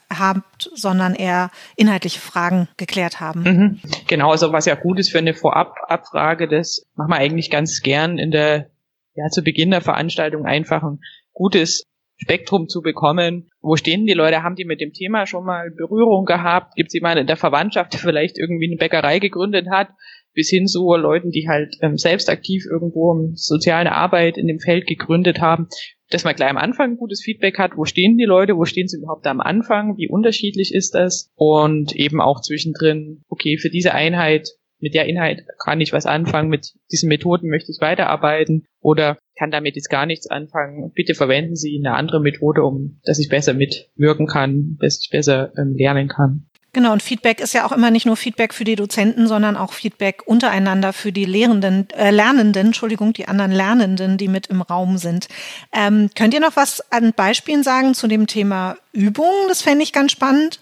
habt, 0.09 0.69
sondern 0.73 1.15
eher 1.15 1.51
inhaltliche 1.75 2.19
Fragen 2.19 2.67
geklärt 2.77 3.19
haben. 3.19 3.43
Mhm. 3.43 3.79
Genau, 4.07 4.31
also 4.31 4.51
was 4.51 4.65
ja 4.65 4.75
gut 4.75 4.99
ist 4.99 5.11
für 5.11 5.19
eine 5.19 5.33
Vorab-Abfrage, 5.33 6.47
das 6.47 6.85
machen 6.95 7.11
wir 7.11 7.17
eigentlich 7.17 7.49
ganz 7.49 7.81
gern 7.81 8.17
in 8.17 8.31
der, 8.31 8.69
ja, 9.15 9.27
zu 9.29 9.43
Beginn 9.43 9.71
der 9.71 9.81
Veranstaltung 9.81 10.45
einfach 10.45 10.83
ein 10.83 10.99
gutes 11.33 11.85
Spektrum 12.21 12.67
zu 12.67 12.81
bekommen. 12.81 13.49
Wo 13.61 13.77
stehen 13.77 14.05
die 14.05 14.13
Leute? 14.13 14.43
Haben 14.43 14.55
die 14.55 14.65
mit 14.65 14.81
dem 14.81 14.91
Thema 14.91 15.25
schon 15.25 15.45
mal 15.45 15.71
Berührung 15.71 16.25
gehabt? 16.25 16.75
Gibt 16.75 16.89
es 16.89 16.93
jemanden 16.93 17.19
in 17.19 17.27
der 17.27 17.37
Verwandtschaft, 17.37 17.93
der 17.93 17.99
vielleicht 18.01 18.37
irgendwie 18.37 18.67
eine 18.67 18.75
Bäckerei 18.75 19.19
gegründet 19.19 19.67
hat? 19.71 19.89
Bis 20.33 20.49
hin 20.49 20.67
zu 20.67 20.93
Leuten, 20.95 21.31
die 21.31 21.47
halt 21.47 21.75
ähm, 21.81 21.97
selbst 21.97 22.29
aktiv 22.29 22.65
irgendwo 22.69 23.31
soziale 23.33 23.91
Arbeit 23.91 24.37
in 24.37 24.47
dem 24.47 24.59
Feld 24.59 24.87
gegründet 24.87 25.41
haben 25.41 25.67
dass 26.09 26.23
man 26.23 26.35
gleich 26.35 26.49
am 26.49 26.57
Anfang 26.57 26.97
gutes 26.97 27.21
Feedback 27.21 27.57
hat, 27.59 27.77
wo 27.77 27.85
stehen 27.85 28.17
die 28.17 28.25
Leute, 28.25 28.57
wo 28.57 28.65
stehen 28.65 28.87
sie 28.87 28.97
überhaupt 28.97 29.27
am 29.27 29.39
Anfang, 29.39 29.97
wie 29.97 30.09
unterschiedlich 30.09 30.73
ist 30.73 30.95
das 30.95 31.31
und 31.35 31.95
eben 31.95 32.19
auch 32.19 32.41
zwischendrin, 32.41 33.23
okay, 33.29 33.57
für 33.57 33.69
diese 33.69 33.93
Einheit, 33.93 34.49
mit 34.81 34.93
der 34.93 35.07
Inhalt 35.07 35.43
kann 35.63 35.81
ich 35.81 35.91
was 35.91 36.05
anfangen, 36.05 36.49
mit 36.49 36.73
diesen 36.91 37.09
Methoden 37.09 37.49
möchte 37.49 37.71
ich 37.71 37.81
weiterarbeiten 37.81 38.65
oder 38.79 39.17
kann 39.37 39.51
damit 39.51 39.75
jetzt 39.75 39.89
gar 39.89 40.05
nichts 40.05 40.27
anfangen. 40.27 40.91
Bitte 40.95 41.15
verwenden 41.15 41.55
Sie 41.57 41.81
eine 41.83 41.95
andere 41.95 42.21
Methode, 42.21 42.63
um, 42.63 42.99
dass 43.03 43.19
ich 43.19 43.27
besser 43.27 43.53
mitwirken 43.53 44.25
kann, 44.25 44.77
dass 44.79 45.01
ich 45.01 45.09
besser 45.09 45.51
ähm, 45.57 45.75
lernen 45.75 46.07
kann. 46.07 46.48
Genau, 46.71 46.93
und 46.93 47.01
Feedback 47.01 47.39
ist 47.39 47.53
ja 47.53 47.65
auch 47.65 47.71
immer 47.71 47.89
nicht 47.89 48.05
nur 48.05 48.15
Feedback 48.15 48.53
für 48.53 48.63
die 48.63 48.75
Dozenten, 48.75 49.27
sondern 49.27 49.57
auch 49.57 49.73
Feedback 49.73 50.21
untereinander 50.27 50.93
für 50.93 51.11
die 51.11 51.25
Lehrenden, 51.25 51.87
äh, 51.97 52.11
Lernenden, 52.11 52.67
Entschuldigung, 52.67 53.13
die 53.13 53.27
anderen 53.27 53.51
Lernenden, 53.51 54.17
die 54.17 54.27
mit 54.27 54.47
im 54.47 54.61
Raum 54.61 54.97
sind. 54.97 55.27
Ähm, 55.73 56.11
könnt 56.15 56.33
ihr 56.35 56.39
noch 56.39 56.55
was 56.55 56.91
an 56.91 57.13
Beispielen 57.13 57.63
sagen 57.63 57.95
zu 57.95 58.07
dem 58.07 58.27
Thema 58.27 58.77
Übungen? 58.93 59.47
Das 59.47 59.63
fände 59.63 59.83
ich 59.83 59.93
ganz 59.93 60.11
spannend. 60.11 60.59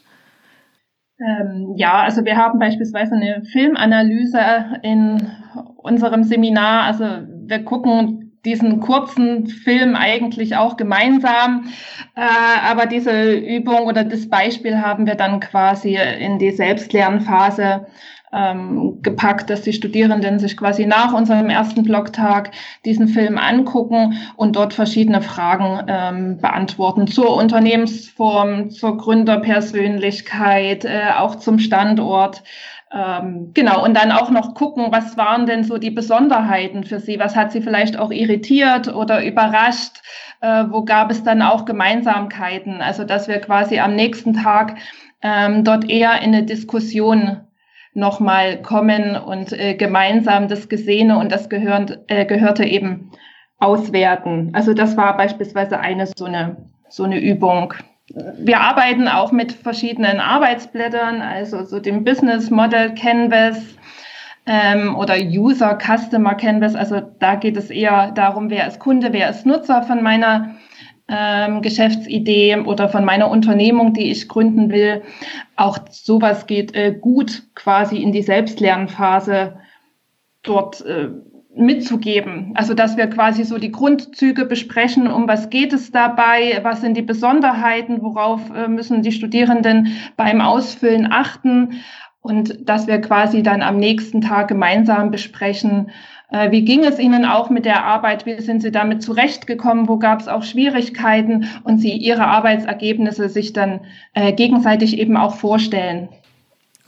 Ähm, 1.19 1.73
ja, 1.75 2.03
also 2.03 2.23
wir 2.23 2.37
haben 2.37 2.59
beispielsweise 2.59 3.15
eine 3.15 3.43
Filmanalyse 3.51 4.79
in 4.83 5.29
unserem 5.75 6.23
Seminar. 6.23 6.83
Also 6.83 7.03
wir 7.47 7.65
gucken 7.65 8.26
diesen 8.47 8.79
kurzen 8.79 9.47
Film 9.47 9.95
eigentlich 9.95 10.55
auch 10.55 10.77
gemeinsam. 10.77 11.65
Äh, 12.15 12.21
aber 12.65 12.85
diese 12.85 13.33
Übung 13.33 13.81
oder 13.85 14.05
das 14.05 14.29
Beispiel 14.29 14.81
haben 14.81 15.05
wir 15.05 15.15
dann 15.15 15.41
quasi 15.41 15.97
in 16.19 16.39
die 16.39 16.51
Selbstlernphase 16.51 17.85
ähm, 18.33 18.99
gepackt, 19.01 19.49
dass 19.49 19.61
die 19.61 19.73
Studierenden 19.73 20.39
sich 20.39 20.57
quasi 20.57 20.85
nach 20.85 21.13
unserem 21.13 21.49
ersten 21.49 21.83
Blogtag 21.83 22.51
diesen 22.85 23.07
Film 23.07 23.37
angucken 23.37 24.17
und 24.35 24.55
dort 24.55 24.73
verschiedene 24.73 25.21
Fragen 25.21 25.85
ähm, 25.87 26.37
beantworten 26.39 27.07
zur 27.07 27.35
Unternehmensform, 27.35 28.69
zur 28.69 28.97
Gründerpersönlichkeit, 28.97 30.85
äh, 30.85 31.11
auch 31.17 31.35
zum 31.35 31.59
Standort. 31.59 32.43
Ähm, 32.91 33.51
genau, 33.53 33.83
und 33.83 33.95
dann 33.95 34.11
auch 34.11 34.29
noch 34.29 34.53
gucken, 34.53 34.87
was 34.91 35.17
waren 35.17 35.45
denn 35.45 35.63
so 35.63 35.77
die 35.77 35.91
Besonderheiten 35.91 36.83
für 36.83 36.99
Sie? 36.99 37.19
Was 37.19 37.35
hat 37.35 37.51
Sie 37.51 37.61
vielleicht 37.61 37.99
auch 37.99 38.11
irritiert 38.11 38.93
oder 38.93 39.25
überrascht? 39.25 40.01
Äh, 40.41 40.65
wo 40.69 40.83
gab 40.85 41.11
es 41.11 41.23
dann 41.23 41.41
auch 41.41 41.65
Gemeinsamkeiten? 41.65 42.81
Also, 42.81 43.03
dass 43.03 43.27
wir 43.27 43.39
quasi 43.39 43.79
am 43.79 43.95
nächsten 43.95 44.33
Tag 44.33 44.77
ähm, 45.21 45.63
dort 45.63 45.89
eher 45.89 46.21
in 46.21 46.33
eine 46.33 46.43
Diskussion 46.43 47.41
nochmal 47.93 48.61
kommen 48.61 49.17
und 49.17 49.51
äh, 49.51 49.73
gemeinsam 49.73 50.47
das 50.47 50.69
Gesehene 50.69 51.17
und 51.17 51.31
das 51.31 51.49
Gehörte, 51.49 52.03
äh, 52.07 52.25
Gehörte 52.25 52.63
eben 52.63 53.11
auswerten. 53.59 54.51
Also 54.53 54.73
das 54.73 54.95
war 54.97 55.17
beispielsweise 55.17 55.79
eine 55.79 56.05
so 56.05 56.25
eine, 56.25 56.57
so 56.89 57.03
eine 57.03 57.19
Übung 57.19 57.73
wir 58.13 58.61
arbeiten 58.61 59.07
auch 59.07 59.31
mit 59.31 59.51
verschiedenen 59.51 60.19
Arbeitsblättern, 60.19 61.21
also 61.21 61.65
so 61.65 61.79
dem 61.79 62.03
Business 62.03 62.49
Model 62.49 62.93
Canvas 62.95 63.57
ähm, 64.45 64.95
oder 64.95 65.15
User 65.17 65.77
Customer 65.77 66.35
Canvas. 66.35 66.75
Also 66.75 67.01
da 67.19 67.35
geht 67.35 67.57
es 67.57 67.69
eher 67.69 68.11
darum, 68.11 68.49
wer 68.49 68.67
ist 68.67 68.79
Kunde, 68.79 69.11
wer 69.11 69.29
ist 69.29 69.45
Nutzer 69.45 69.83
von 69.83 70.01
meiner 70.01 70.55
ähm, 71.09 71.61
Geschäftsidee 71.61 72.57
oder 72.57 72.89
von 72.89 73.03
meiner 73.03 73.29
Unternehmung, 73.29 73.93
die 73.93 74.11
ich 74.11 74.27
gründen 74.27 74.71
will. 74.71 75.03
Auch 75.55 75.77
sowas 75.89 76.47
geht 76.47 76.75
äh, 76.75 76.93
gut 76.99 77.43
quasi 77.55 77.97
in 77.97 78.11
die 78.11 78.23
Selbstlernphase 78.23 79.59
dort 80.43 80.85
äh, 80.85 81.09
mitzugeben. 81.57 82.51
Also 82.55 82.73
dass 82.73 82.97
wir 82.97 83.07
quasi 83.07 83.43
so 83.43 83.57
die 83.57 83.71
Grundzüge 83.71 84.45
besprechen, 84.45 85.07
um 85.07 85.27
was 85.27 85.49
geht 85.49 85.73
es 85.73 85.91
dabei, 85.91 86.59
was 86.63 86.81
sind 86.81 86.95
die 86.95 87.01
Besonderheiten, 87.01 88.01
worauf 88.01 88.41
äh, 88.55 88.67
müssen 88.67 89.01
die 89.01 89.11
Studierenden 89.11 89.97
beim 90.15 90.41
Ausfüllen 90.41 91.11
achten 91.11 91.81
und 92.21 92.69
dass 92.69 92.87
wir 92.87 92.99
quasi 92.99 93.41
dann 93.43 93.61
am 93.61 93.77
nächsten 93.77 94.21
Tag 94.21 94.49
gemeinsam 94.49 95.11
besprechen, 95.11 95.91
äh, 96.29 96.51
wie 96.51 96.65
ging 96.65 96.83
es 96.83 96.99
Ihnen 96.99 97.25
auch 97.25 97.49
mit 97.49 97.65
der 97.65 97.85
Arbeit, 97.85 98.25
wie 98.25 98.41
sind 98.41 98.61
Sie 98.61 98.71
damit 98.71 99.01
zurechtgekommen, 99.01 99.87
wo 99.87 99.97
gab 99.97 100.19
es 100.19 100.27
auch 100.27 100.43
Schwierigkeiten 100.43 101.47
und 101.63 101.79
Sie 101.79 101.93
Ihre 101.93 102.25
Arbeitsergebnisse 102.25 103.29
sich 103.29 103.53
dann 103.53 103.81
äh, 104.13 104.33
gegenseitig 104.33 104.99
eben 104.99 105.15
auch 105.15 105.35
vorstellen. 105.35 106.09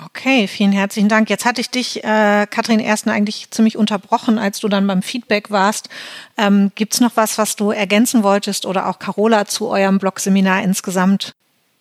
Okay, 0.04 0.48
vielen 0.48 0.72
herzlichen 0.72 1.10
Dank. 1.10 1.30
Jetzt 1.30 1.44
hatte 1.44 1.60
ich 1.60 1.70
dich, 1.70 2.04
äh, 2.06 2.48
Kathrin 2.50 2.80
Ersten, 2.80 3.10
eigentlich 3.10 3.52
ziemlich 3.52 3.78
unterbrochen, 3.78 4.38
als 4.38 4.60
du 4.60 4.70
dann 4.70 4.88
beim 4.88 5.02
Feedback 5.02 5.52
warst. 5.52 5.90
Ähm, 6.38 6.72
Gibt 6.76 7.02
noch 7.02 7.18
was, 7.18 7.38
was 7.38 7.58
du 7.58 7.72
ergänzen 7.72 8.24
wolltest 8.24 8.66
oder 8.66 8.88
auch 8.88 9.00
Carola 9.00 9.46
zu 9.46 9.68
eurem 9.68 10.00
Blogseminar 10.00 10.64
insgesamt? 10.64 11.34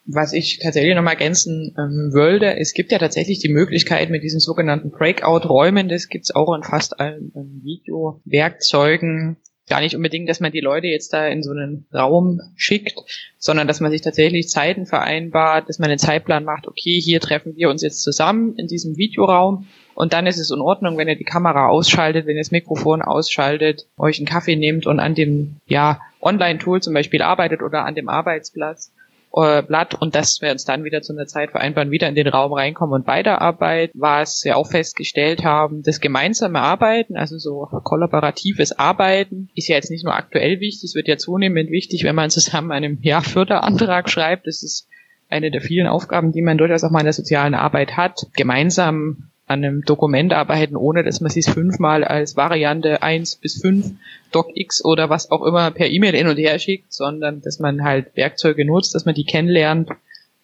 Was 0.05 0.33
ich 0.33 0.59
tatsächlich 0.61 0.97
noch 0.97 1.03
mal 1.03 1.13
ergänzen 1.13 1.77
ähm, 1.79 2.13
würde, 2.13 2.59
es 2.59 2.73
gibt 2.73 2.91
ja 2.91 2.99
tatsächlich 2.99 3.39
die 3.39 3.53
Möglichkeit 3.53 4.11
mit 4.11 4.25
diesen 4.25 4.41
sogenannten 4.41 4.91
Breakout-Räumen, 4.91 5.89
das 5.89 6.09
gibt's 6.09 6.35
auch 6.35 6.55
in 6.55 6.65
fast 6.65 6.99
allen 6.99 7.31
ähm, 7.37 7.61
Videowerkzeugen, 7.63 9.37
gar 9.69 9.81
nicht 9.81 9.97
unbedingt, 9.97 10.29
dass 10.29 10.41
man 10.41 10.53
die 10.53 10.61
Leute 10.61 10.87
jetzt 10.87 11.13
da 11.13 11.27
in 11.27 11.43
so 11.43 11.51
einen 11.51 11.87
Raum 11.93 12.41
schickt, 12.57 12.95
sondern 13.39 13.69
dass 13.69 13.81
man 13.81 13.91
sich 13.91 14.01
tatsächlich 14.01 14.49
Zeiten 14.49 14.87
vereinbart, 14.87 15.69
dass 15.69 15.79
man 15.79 15.91
einen 15.91 15.99
Zeitplan 15.99 16.45
macht, 16.45 16.67
okay, 16.67 17.01
hier 17.01 17.21
treffen 17.21 17.57
wir 17.57 17.71
uns 17.71 17.83
jetzt 17.83 18.03
zusammen 18.03 18.55
in 18.57 18.67
diesem 18.67 18.97
Videoraum 18.97 19.67
und 19.95 20.13
dann 20.13 20.29
ist 20.29 20.39
es 20.39 20.53
in 20.53 20.61
Ordnung, 20.61 20.97
wenn 20.97 21.09
ihr 21.09 21.17
die 21.17 21.25
Kamera 21.25 21.69
ausschaltet, 21.69 22.27
wenn 22.27 22.37
ihr 22.37 22.43
das 22.43 22.53
Mikrofon 22.53 23.03
ausschaltet, 23.03 23.87
euch 23.97 24.19
einen 24.19 24.29
Kaffee 24.29 24.55
nehmt 24.55 24.87
und 24.87 25.01
an 25.01 25.17
dem 25.17 25.57
ja, 25.67 26.01
Online-Tool 26.21 26.81
zum 26.81 26.95
Beispiel 26.95 27.21
arbeitet 27.21 27.63
oder 27.63 27.85
an 27.85 27.97
dem 27.97 28.09
Arbeitsplatz 28.09 28.93
äh, 29.33 29.63
Blatt 29.63 29.95
und 30.01 30.15
dass 30.15 30.41
wir 30.41 30.51
uns 30.51 30.65
dann 30.65 30.85
wieder 30.85 31.03
zu 31.03 31.13
einer 31.13 31.27
Zeit 31.27 31.51
vereinbaren, 31.51 31.91
wieder 31.91 32.09
in 32.09 32.15
den 32.15 32.29
Raum 32.29 32.53
reinkommen 32.53 33.01
und 33.01 33.07
weiterarbeiten. 33.07 33.99
Was 33.99 34.45
wir 34.45 34.57
auch 34.57 34.69
festgestellt 34.69 35.45
haben, 35.45 35.83
das 35.83 36.01
gemeinsame 36.01 36.61
Arbeiten, 36.61 37.17
also 37.17 37.39
so 37.39 37.67
kollaboratives 37.85 38.79
Arbeiten, 38.79 39.51
ist 39.55 39.69
ja 39.69 39.77
jetzt 39.77 39.91
nicht 39.91 40.05
nur 40.05 40.15
aktuell 40.15 40.61
wichtig, 40.61 40.85
es 40.85 40.95
wird 40.95 41.09
ja 41.09 41.17
zunehmend 41.17 41.71
wichtig, 41.71 42.05
wenn 42.05 42.15
man 42.15 42.31
zusammen 42.31 42.73
einen 42.73 42.99
ja, 43.03 43.21
Förderantrag 43.21 44.09
schreibt. 44.09 44.47
Das 44.47 44.63
ist 44.63 44.89
eine 45.29 45.51
der 45.51 45.61
vielen 45.61 45.87
Aufgaben, 45.87 46.33
die 46.33 46.43
man 46.43 46.59
durchaus 46.59 46.85
auch 46.85 46.91
mal 46.91 47.01
in 47.01 47.07
der 47.07 47.13
sozialen 47.13 47.55
Arbeit 47.55 47.97
hat, 47.97 48.27
gemeinsam 48.35 49.31
an 49.49 49.65
einem 49.65 49.83
Dokument 49.83 50.33
arbeiten, 50.33 50.77
ohne 50.77 51.03
dass 51.03 51.21
man 51.21 51.31
sich 51.31 51.47
fünfmal 51.47 52.05
als 52.05 52.37
Variante 52.37 53.03
eins 53.03 53.37
bis 53.37 53.61
fünf 53.61 53.93
DocX 54.31 54.85
oder 54.85 55.09
was 55.09 55.31
auch 55.31 55.45
immer 55.45 55.71
per 55.71 55.89
E-Mail 55.89 56.15
hin 56.15 56.29
und 56.29 56.37
her 56.37 56.59
schickt, 56.59 56.93
sondern 56.93 57.41
dass 57.41 57.59
man 57.59 57.83
halt 57.83 58.15
Werkzeuge 58.15 58.65
nutzt, 58.67 58.95
dass 58.95 59.07
man 59.07 59.15
die 59.15 59.25
kennenlernt 59.25 59.89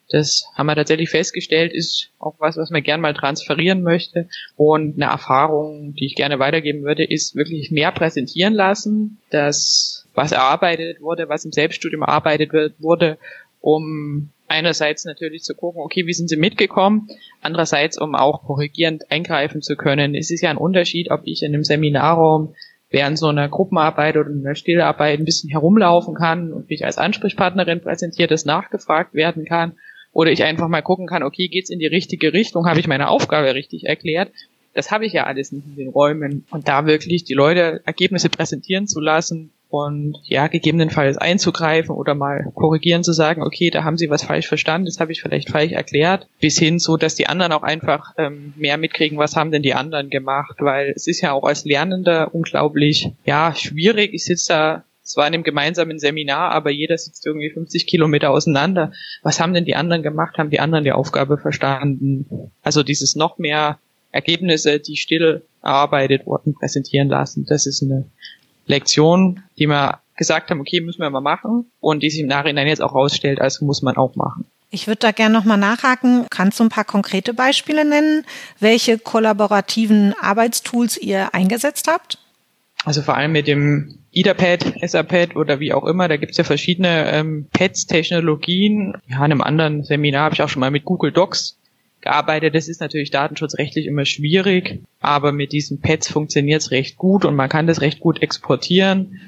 Das 0.09 0.45
haben 0.55 0.67
wir 0.67 0.75
tatsächlich 0.75 1.11
festgestellt, 1.11 1.73
ist 1.73 2.11
auch 2.19 2.35
was, 2.39 2.57
was 2.57 2.71
man 2.71 2.83
gern 2.83 3.01
mal 3.01 3.15
transferieren 3.15 3.83
möchte. 3.83 4.29
Und 4.57 4.97
eine 4.97 5.11
Erfahrung, 5.11 5.95
die 5.95 6.07
ich 6.07 6.15
gerne 6.15 6.39
weitergeben 6.39 6.83
würde, 6.83 7.05
ist 7.05 7.37
wirklich 7.37 7.71
mehr 7.71 7.91
präsentieren 7.93 8.55
lassen, 8.55 9.19
dass 9.31 10.07
was 10.15 10.33
erarbeitet 10.33 11.01
wurde, 11.01 11.29
was 11.29 11.45
im 11.45 11.53
Selbststudium 11.53 12.03
erarbeitet 12.03 12.53
wird, 12.53 12.75
wurde, 12.81 13.19
um 13.61 14.31
einerseits 14.49 15.05
natürlich 15.05 15.43
zu 15.43 15.55
gucken, 15.55 15.83
okay, 15.83 16.07
wie 16.07 16.13
sind 16.13 16.29
sie 16.29 16.37
mitgekommen, 16.37 17.09
andererseits, 17.41 17.99
um 17.99 18.15
auch 18.15 18.45
korrigierend 18.45 19.11
eingreifen 19.11 19.63
zu 19.63 19.77
können. 19.77 20.15
Es 20.15 20.31
ist 20.31 20.43
ja 20.43 20.51
ein 20.51 20.57
Unterschied, 20.57 21.11
ob 21.11 21.23
ich 21.25 21.43
in 21.43 21.55
einem 21.55 21.65
Seminarraum 21.65 22.55
während 22.91 23.19
so 23.19 23.27
einer 23.27 23.49
Gruppenarbeit 23.49 24.17
oder 24.17 24.31
einer 24.31 24.55
Stillarbeit 24.55 25.19
ein 25.19 25.25
bisschen 25.25 25.51
herumlaufen 25.51 26.15
kann 26.15 26.53
und 26.53 26.71
mich 26.71 26.85
als 26.85 26.99
Ansprechpartnerin 26.99 27.81
präsentiert, 27.81 28.31
dass 28.31 28.45
nachgefragt 28.45 29.15
werden 29.15 29.45
kann 29.45 29.73
oder 30.13 30.31
ich 30.31 30.45
einfach 30.45 30.69
mal 30.69 30.81
gucken 30.81 31.07
kann, 31.07 31.25
okay, 31.25 31.49
geht's 31.49 31.71
in 31.71 31.81
die 31.81 31.87
richtige 31.87 32.33
Richtung, 32.33 32.67
habe 32.67 32.79
ich 32.79 32.87
meine 32.87 33.09
Aufgabe 33.09 33.55
richtig 33.55 33.85
erklärt. 33.87 34.31
Das 34.73 34.91
habe 34.91 35.07
ich 35.07 35.13
ja 35.13 35.25
alles 35.25 35.53
nicht 35.53 35.67
in 35.67 35.77
den 35.77 35.89
Räumen. 35.89 36.47
Und 36.51 36.69
da 36.69 36.87
wirklich 36.87 37.25
die 37.25 37.35
Leute 37.35 37.81
Ergebnisse 37.85 38.29
präsentieren 38.29 38.87
zu 38.87 39.01
lassen, 39.01 39.51
und 39.75 40.21
ja, 40.23 40.47
gegebenenfalls 40.47 41.19
einzugreifen 41.19 41.97
oder 41.97 42.15
mal 42.15 42.53
korrigieren 42.55 43.03
zu 43.03 43.13
sagen, 43.13 43.43
okay, 43.43 43.71
da 43.71 43.83
haben 43.83 43.97
Sie 43.97 44.09
was 44.09 44.23
falsch 44.23 44.47
verstanden, 44.47 44.87
das 44.87 45.01
habe 45.01 45.11
ich 45.11 45.21
vielleicht 45.21 45.51
falsch 45.51 45.73
erklärt, 45.73 46.29
bis 46.41 46.57
hin 46.57 46.79
so, 46.79 46.97
dass 46.97 47.17
die 47.17 47.27
anderen 47.27 47.51
auch 47.51 47.65
einfach 47.65 48.15
ähm, 48.17 48.55
mehr 48.57 48.79
mitkriegen, 48.79 49.19
was 49.19 49.35
haben 49.35 49.51
denn 49.51 49.63
die 49.63 49.75
anderen 49.75 50.11
gemacht, 50.11 50.59
weil 50.61 50.93
es 50.95 51.09
ist 51.09 51.23
ja 51.23 51.33
auch 51.33 51.43
als 51.43 51.65
Lernender 51.65 52.33
unglaublich, 52.33 53.11
ja, 53.25 53.53
schwierig. 53.57 54.15
Ich 54.15 54.25
sitze 54.25 54.53
da 54.53 54.85
zwar 55.03 55.27
in 55.27 55.35
einem 55.35 55.43
gemeinsamen 55.43 55.99
Seminar, 55.99 56.53
aber 56.53 56.71
jeder 56.71 56.97
sitzt 56.97 57.27
irgendwie 57.27 57.51
50 57.51 57.89
Kilometer 57.89 58.31
auseinander. 58.31 58.93
Was 59.25 59.41
haben 59.41 59.55
denn 59.55 59.65
die 59.65 59.75
anderen 59.75 60.05
gemacht? 60.05 60.39
Haben 60.39 60.51
die 60.51 60.61
anderen 60.61 60.85
die 60.85 60.93
Aufgabe 60.93 61.37
verstanden? 61.37 62.53
Also 62.63 62.85
dieses 62.85 63.17
noch 63.17 63.39
mehr 63.39 63.81
Ergebnisse, 64.13 64.79
die 64.79 64.97
still 64.97 65.43
erarbeitet 65.65 66.27
wurden, 66.27 66.55
präsentieren 66.55 67.09
lassen. 67.09 67.45
Das 67.49 67.67
ist 67.67 67.83
eine 67.83 68.07
Lektion, 68.67 69.43
die 69.59 69.67
wir 69.67 70.01
gesagt 70.17 70.51
haben, 70.51 70.61
okay, 70.61 70.81
müssen 70.81 71.01
wir 71.01 71.11
mal 71.11 71.21
machen 71.21 71.71
und 71.81 72.03
die 72.03 72.11
sich 72.11 72.21
im 72.21 72.29
Nachhinein 72.29 72.67
jetzt 72.67 72.83
auch 72.83 72.95
rausstellt, 72.95 73.41
also 73.41 73.65
muss 73.65 73.83
man 73.83 73.97
auch 73.97 74.15
machen. 74.15 74.47
Ich 74.71 74.87
würde 74.89 74.99
da 74.99 75.13
gerne 75.13 75.33
nochmal 75.33 75.59
nachhaken. 75.59 76.27
Kannst 76.31 76.59
du 76.59 76.65
ein 76.65 76.69
paar 76.69 76.85
konkrete 76.85 77.33
Beispiele 77.33 77.85
nennen, 77.85 78.25
welche 78.59 78.99
kollaborativen 78.99 80.15
Arbeitstools 80.21 80.97
ihr 80.97 81.33
eingesetzt 81.33 81.87
habt? 81.89 82.19
Also 82.85 83.01
vor 83.03 83.17
allem 83.17 83.33
mit 83.33 83.47
dem 83.47 83.99
IDAPad, 84.11 84.75
SAPad 84.83 85.37
oder 85.37 85.59
wie 85.61 85.73
auch 85.73 85.85
immer, 85.85 86.09
da 86.09 86.17
gibt 86.17 86.33
es 86.33 86.39
ja 86.39 86.45
verschiedene 86.45 87.11
ähm, 87.13 87.47
Pads, 87.53 87.87
Technologien. 87.87 88.95
Ja, 89.07 89.19
in 89.19 89.23
einem 89.23 89.41
anderen 89.41 89.85
Seminar 89.85 90.25
habe 90.25 90.35
ich 90.35 90.43
auch 90.43 90.49
schon 90.49 90.61
mal 90.61 90.71
mit 90.71 90.85
Google 90.85 91.13
Docs 91.13 91.57
gearbeitet. 92.05 92.55
Das 92.55 92.69
ist 92.69 92.81
natürlich 92.81 93.11
datenschutzrechtlich 93.11 93.87
immer 93.87 94.05
schwierig, 94.05 94.81
aber 95.01 95.33
mit 95.33 95.53
diesen 95.53 95.81
Pads 95.81 96.09
funktioniert 96.09 96.63
es 96.63 96.71
recht 96.71 96.97
gut 96.97 97.25
und 97.25 97.35
man 97.35 97.49
kann 97.49 97.67
das 97.67 97.81
recht 97.81 98.01
gut 98.01 98.23
exportieren. 98.23 99.21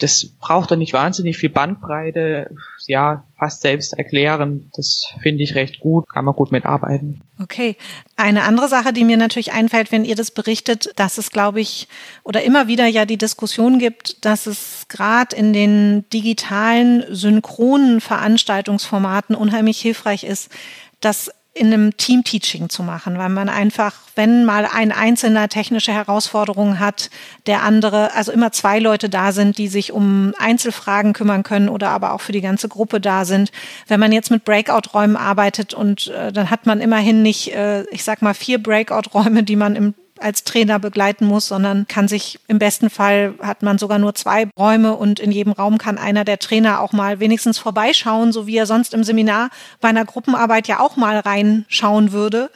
Das 0.00 0.26
braucht 0.26 0.72
doch 0.72 0.76
nicht 0.76 0.92
wahnsinnig 0.92 1.36
viel 1.36 1.50
Bandbreite. 1.50 2.50
Ja, 2.86 3.24
fast 3.38 3.62
selbst 3.62 3.96
erklären. 3.96 4.68
Das 4.74 5.06
finde 5.22 5.44
ich 5.44 5.54
recht 5.54 5.78
gut. 5.78 6.08
Kann 6.08 6.24
man 6.24 6.34
gut 6.34 6.50
mitarbeiten. 6.50 7.20
Okay. 7.40 7.76
Eine 8.16 8.42
andere 8.42 8.68
Sache, 8.68 8.92
die 8.92 9.04
mir 9.04 9.16
natürlich 9.16 9.52
einfällt, 9.52 9.92
wenn 9.92 10.04
ihr 10.04 10.16
das 10.16 10.32
berichtet, 10.32 10.90
dass 10.96 11.16
es, 11.16 11.30
glaube 11.30 11.60
ich, 11.60 11.86
oder 12.24 12.42
immer 12.42 12.66
wieder 12.66 12.86
ja 12.86 13.04
die 13.04 13.16
Diskussion 13.16 13.78
gibt, 13.78 14.24
dass 14.24 14.46
es 14.46 14.86
gerade 14.88 15.36
in 15.36 15.52
den 15.52 16.04
digitalen, 16.12 17.04
synchronen 17.08 18.00
Veranstaltungsformaten 18.00 19.36
unheimlich 19.36 19.80
hilfreich 19.80 20.24
ist, 20.24 20.50
dass 21.00 21.30
in 21.56 21.72
einem 21.72 21.96
Team-Teaching 21.96 22.68
zu 22.68 22.82
machen, 22.82 23.16
weil 23.16 23.28
man 23.28 23.48
einfach, 23.48 23.94
wenn 24.16 24.44
mal 24.44 24.66
ein 24.66 24.90
Einzelner 24.90 25.48
technische 25.48 25.92
Herausforderungen 25.92 26.80
hat, 26.80 27.10
der 27.46 27.62
andere, 27.62 28.12
also 28.14 28.32
immer 28.32 28.50
zwei 28.50 28.80
Leute 28.80 29.08
da 29.08 29.30
sind, 29.30 29.56
die 29.56 29.68
sich 29.68 29.92
um 29.92 30.34
Einzelfragen 30.38 31.12
kümmern 31.12 31.44
können 31.44 31.68
oder 31.68 31.90
aber 31.90 32.12
auch 32.12 32.20
für 32.20 32.32
die 32.32 32.40
ganze 32.40 32.68
Gruppe 32.68 33.00
da 33.00 33.24
sind. 33.24 33.52
Wenn 33.86 34.00
man 34.00 34.10
jetzt 34.10 34.32
mit 34.32 34.44
Breakout-Räumen 34.44 35.16
arbeitet 35.16 35.74
und 35.74 36.08
äh, 36.08 36.32
dann 36.32 36.50
hat 36.50 36.66
man 36.66 36.80
immerhin 36.80 37.22
nicht, 37.22 37.54
äh, 37.54 37.84
ich 37.92 38.02
sag 38.02 38.20
mal, 38.20 38.34
vier 38.34 38.60
Breakout-Räume, 38.60 39.44
die 39.44 39.56
man 39.56 39.76
im 39.76 39.94
als 40.20 40.44
Trainer 40.44 40.78
begleiten 40.78 41.26
muss, 41.26 41.48
sondern 41.48 41.86
kann 41.88 42.08
sich 42.08 42.38
im 42.46 42.58
besten 42.58 42.90
Fall 42.90 43.34
hat 43.40 43.62
man 43.62 43.78
sogar 43.78 43.98
nur 43.98 44.14
zwei 44.14 44.48
Räume 44.58 44.94
und 44.94 45.18
in 45.18 45.32
jedem 45.32 45.52
Raum 45.52 45.78
kann 45.78 45.98
einer 45.98 46.24
der 46.24 46.38
Trainer 46.38 46.80
auch 46.80 46.92
mal 46.92 47.20
wenigstens 47.20 47.58
vorbeischauen, 47.58 48.32
so 48.32 48.46
wie 48.46 48.56
er 48.56 48.66
sonst 48.66 48.94
im 48.94 49.04
Seminar 49.04 49.50
bei 49.80 49.88
einer 49.88 50.04
Gruppenarbeit 50.04 50.68
ja 50.68 50.80
auch 50.80 50.96
mal 50.96 51.18
reinschauen 51.18 52.12
würde. 52.12 52.50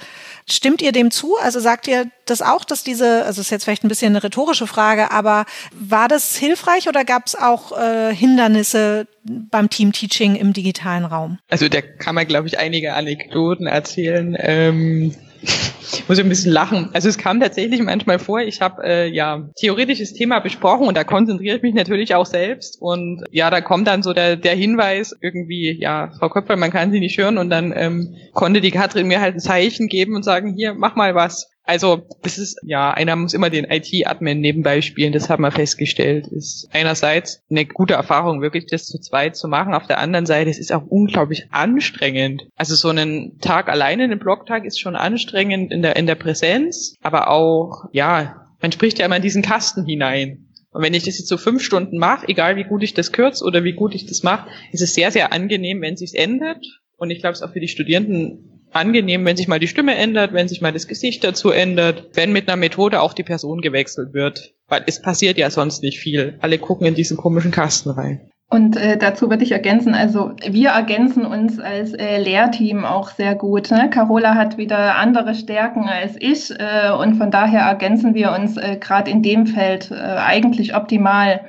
Stimmt 0.50 0.80
ihr 0.80 0.92
dem 0.92 1.10
zu? 1.10 1.36
Also 1.36 1.60
sagt 1.60 1.88
ihr 1.88 2.06
das 2.24 2.40
auch, 2.40 2.64
dass 2.64 2.82
diese, 2.82 3.24
also 3.24 3.40
ist 3.40 3.50
jetzt 3.50 3.64
vielleicht 3.64 3.84
ein 3.84 3.88
bisschen 3.88 4.12
eine 4.12 4.22
rhetorische 4.22 4.66
Frage, 4.66 5.10
aber 5.10 5.44
war 5.72 6.08
das 6.08 6.36
hilfreich 6.36 6.88
oder 6.88 7.04
gab 7.04 7.26
es 7.26 7.34
auch 7.34 7.76
äh, 7.76 8.14
Hindernisse 8.14 9.06
beim 9.24 9.68
Team-Teaching 9.68 10.36
im 10.36 10.54
digitalen 10.54 11.04
Raum? 11.04 11.38
Also 11.50 11.68
da 11.68 11.82
kann 11.82 12.14
man, 12.14 12.26
glaube 12.26 12.48
ich, 12.48 12.58
einige 12.58 12.94
Anekdoten 12.94 13.66
erzählen. 13.66 14.36
Ähm 14.38 15.14
ich 15.42 16.08
muss 16.08 16.18
ein 16.18 16.28
bisschen 16.28 16.52
lachen. 16.52 16.90
Also 16.92 17.08
es 17.08 17.18
kam 17.18 17.40
tatsächlich 17.40 17.80
manchmal 17.80 18.18
vor, 18.18 18.40
ich 18.40 18.60
habe 18.60 18.82
äh, 18.84 19.08
ja 19.08 19.48
theoretisches 19.58 20.14
Thema 20.14 20.40
besprochen 20.40 20.86
und 20.86 20.96
da 20.96 21.04
konzentriere 21.04 21.56
ich 21.56 21.62
mich 21.62 21.74
natürlich 21.74 22.14
auch 22.14 22.26
selbst 22.26 22.80
und 22.80 23.24
ja, 23.30 23.50
da 23.50 23.60
kommt 23.60 23.86
dann 23.86 24.02
so 24.02 24.12
der, 24.12 24.36
der 24.36 24.54
Hinweis 24.54 25.14
irgendwie, 25.20 25.76
ja, 25.80 26.10
Frau 26.18 26.28
Köpfer, 26.28 26.56
man 26.56 26.70
kann 26.70 26.92
Sie 26.92 27.00
nicht 27.00 27.18
hören 27.18 27.38
und 27.38 27.50
dann 27.50 27.72
ähm, 27.76 28.16
konnte 28.32 28.60
die 28.60 28.70
Katrin 28.70 29.08
mir 29.08 29.20
halt 29.20 29.36
ein 29.36 29.40
Zeichen 29.40 29.88
geben 29.88 30.14
und 30.14 30.24
sagen, 30.24 30.54
hier, 30.56 30.74
mach 30.74 30.96
mal 30.96 31.14
was. 31.14 31.50
Also 31.68 32.06
das 32.22 32.38
ist, 32.38 32.56
ja, 32.62 32.92
einer 32.92 33.14
muss 33.14 33.34
immer 33.34 33.50
den 33.50 33.66
IT-Admin 33.66 34.40
nebenbei 34.40 34.80
spielen, 34.80 35.12
das 35.12 35.28
haben 35.28 35.42
wir 35.42 35.50
festgestellt. 35.50 36.26
Ist 36.28 36.66
einerseits 36.72 37.42
eine 37.50 37.66
gute 37.66 37.92
Erfahrung, 37.92 38.40
wirklich 38.40 38.64
das 38.64 38.86
zu 38.86 38.98
zweit 38.98 39.36
zu 39.36 39.48
machen. 39.48 39.74
Auf 39.74 39.86
der 39.86 39.98
anderen 39.98 40.24
Seite, 40.24 40.48
es 40.48 40.58
ist 40.58 40.72
auch 40.72 40.86
unglaublich 40.86 41.48
anstrengend. 41.50 42.48
Also 42.56 42.74
so 42.74 42.88
einen 42.88 43.38
Tag 43.40 43.68
alleine, 43.68 44.04
einen 44.04 44.18
Blogtag 44.18 44.64
ist 44.64 44.80
schon 44.80 44.96
anstrengend 44.96 45.70
in 45.70 45.82
der, 45.82 45.96
in 45.96 46.06
der 46.06 46.14
Präsenz, 46.14 46.94
aber 47.02 47.28
auch, 47.28 47.84
ja, 47.92 48.46
man 48.62 48.72
spricht 48.72 48.98
ja 48.98 49.04
immer 49.04 49.16
in 49.16 49.22
diesen 49.22 49.42
Kasten 49.42 49.84
hinein. 49.84 50.46
Und 50.70 50.82
wenn 50.82 50.94
ich 50.94 51.04
das 51.04 51.18
jetzt 51.18 51.28
so 51.28 51.36
fünf 51.36 51.62
Stunden 51.62 51.98
mache, 51.98 52.28
egal 52.28 52.56
wie 52.56 52.64
gut 52.64 52.82
ich 52.82 52.94
das 52.94 53.12
kürze 53.12 53.44
oder 53.44 53.62
wie 53.62 53.74
gut 53.74 53.94
ich 53.94 54.06
das 54.06 54.22
mache, 54.22 54.48
ist 54.72 54.80
es 54.80 54.94
sehr, 54.94 55.10
sehr 55.10 55.34
angenehm, 55.34 55.82
wenn 55.82 55.98
sich's 55.98 56.14
ändert. 56.14 56.64
Und 56.96 57.10
ich 57.10 57.20
glaube, 57.20 57.34
es 57.34 57.40
ist 57.40 57.46
auch 57.46 57.52
für 57.52 57.60
die 57.60 57.68
Studierenden 57.68 58.57
angenehm, 58.78 59.24
wenn 59.24 59.36
sich 59.36 59.48
mal 59.48 59.58
die 59.58 59.68
Stimme 59.68 59.94
ändert, 59.94 60.32
wenn 60.32 60.48
sich 60.48 60.60
mal 60.60 60.72
das 60.72 60.88
Gesicht 60.88 61.24
dazu 61.24 61.50
ändert, 61.50 62.06
wenn 62.14 62.32
mit 62.32 62.48
einer 62.48 62.56
Methode 62.56 63.00
auch 63.00 63.12
die 63.12 63.22
Person 63.22 63.60
gewechselt 63.60 64.14
wird. 64.14 64.54
Weil 64.68 64.84
es 64.86 65.02
passiert 65.02 65.38
ja 65.38 65.50
sonst 65.50 65.82
nicht 65.82 65.98
viel. 65.98 66.38
Alle 66.40 66.58
gucken 66.58 66.86
in 66.86 66.94
diesen 66.94 67.16
komischen 67.16 67.50
Kasten 67.50 67.90
rein. 67.90 68.20
Und 68.50 68.78
äh, 68.78 68.96
dazu 68.96 69.28
würde 69.28 69.44
ich 69.44 69.52
ergänzen, 69.52 69.94
also 69.94 70.32
wir 70.48 70.70
ergänzen 70.70 71.26
uns 71.26 71.60
als 71.60 71.92
äh, 71.92 72.18
Lehrteam 72.18 72.86
auch 72.86 73.10
sehr 73.10 73.34
gut. 73.34 73.70
Ne? 73.70 73.90
Carola 73.90 74.36
hat 74.36 74.56
wieder 74.56 74.96
andere 74.96 75.34
Stärken 75.34 75.86
als 75.86 76.16
ich 76.18 76.50
äh, 76.58 76.90
und 76.90 77.16
von 77.16 77.30
daher 77.30 77.60
ergänzen 77.60 78.14
wir 78.14 78.32
uns 78.32 78.56
äh, 78.56 78.78
gerade 78.80 79.10
in 79.10 79.22
dem 79.22 79.46
Feld 79.46 79.90
äh, 79.90 79.96
eigentlich 79.96 80.74
optimal. 80.74 81.42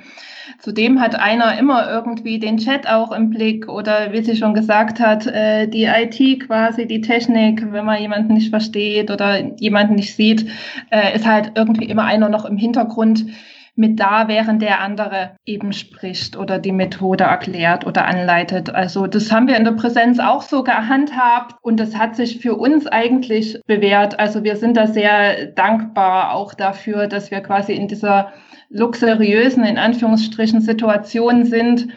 Zudem 0.59 0.99
hat 0.99 1.15
einer 1.15 1.57
immer 1.57 1.89
irgendwie 1.89 2.37
den 2.37 2.57
Chat 2.57 2.87
auch 2.87 3.13
im 3.13 3.29
Blick 3.29 3.69
oder 3.69 4.11
wie 4.11 4.21
sie 4.21 4.35
schon 4.35 4.53
gesagt 4.53 4.99
hat, 4.99 5.25
äh, 5.25 5.67
die 5.67 5.85
IT 5.85 6.47
quasi, 6.47 6.85
die 6.85 6.99
Technik, 6.99 7.71
wenn 7.71 7.85
man 7.85 8.01
jemanden 8.01 8.33
nicht 8.33 8.49
versteht 8.49 9.09
oder 9.09 9.39
jemanden 9.57 9.95
nicht 9.95 10.15
sieht, 10.15 10.49
äh, 10.91 11.15
ist 11.15 11.25
halt 11.25 11.53
irgendwie 11.55 11.85
immer 11.85 12.03
einer 12.03 12.27
noch 12.27 12.43
im 12.43 12.57
Hintergrund 12.57 13.25
mit 13.79 13.97
da, 14.01 14.27
während 14.27 14.61
der 14.61 14.81
andere 14.81 15.31
eben 15.45 15.71
spricht 15.71 16.35
oder 16.35 16.59
die 16.59 16.73
Methode 16.73 17.23
erklärt 17.23 17.87
oder 17.87 18.05
anleitet. 18.05 18.69
Also 18.69 19.07
das 19.07 19.31
haben 19.31 19.47
wir 19.47 19.55
in 19.55 19.63
der 19.63 19.71
Präsenz 19.71 20.19
auch 20.19 20.41
so 20.41 20.63
gehandhabt 20.63 21.55
und 21.61 21.79
das 21.79 21.95
hat 21.95 22.17
sich 22.17 22.39
für 22.39 22.55
uns 22.55 22.85
eigentlich 22.87 23.61
bewährt. 23.65 24.19
Also 24.19 24.43
wir 24.43 24.57
sind 24.57 24.75
da 24.75 24.87
sehr 24.87 25.45
dankbar 25.45 26.33
auch 26.33 26.53
dafür, 26.53 27.07
dass 27.07 27.31
wir 27.31 27.39
quasi 27.39 27.71
in 27.71 27.87
dieser 27.87 28.33
luxuriösen, 28.69 29.63
in 29.63 29.77
Anführungsstrichen, 29.77 30.61
Situationen 30.61 31.45
sind, 31.45 31.87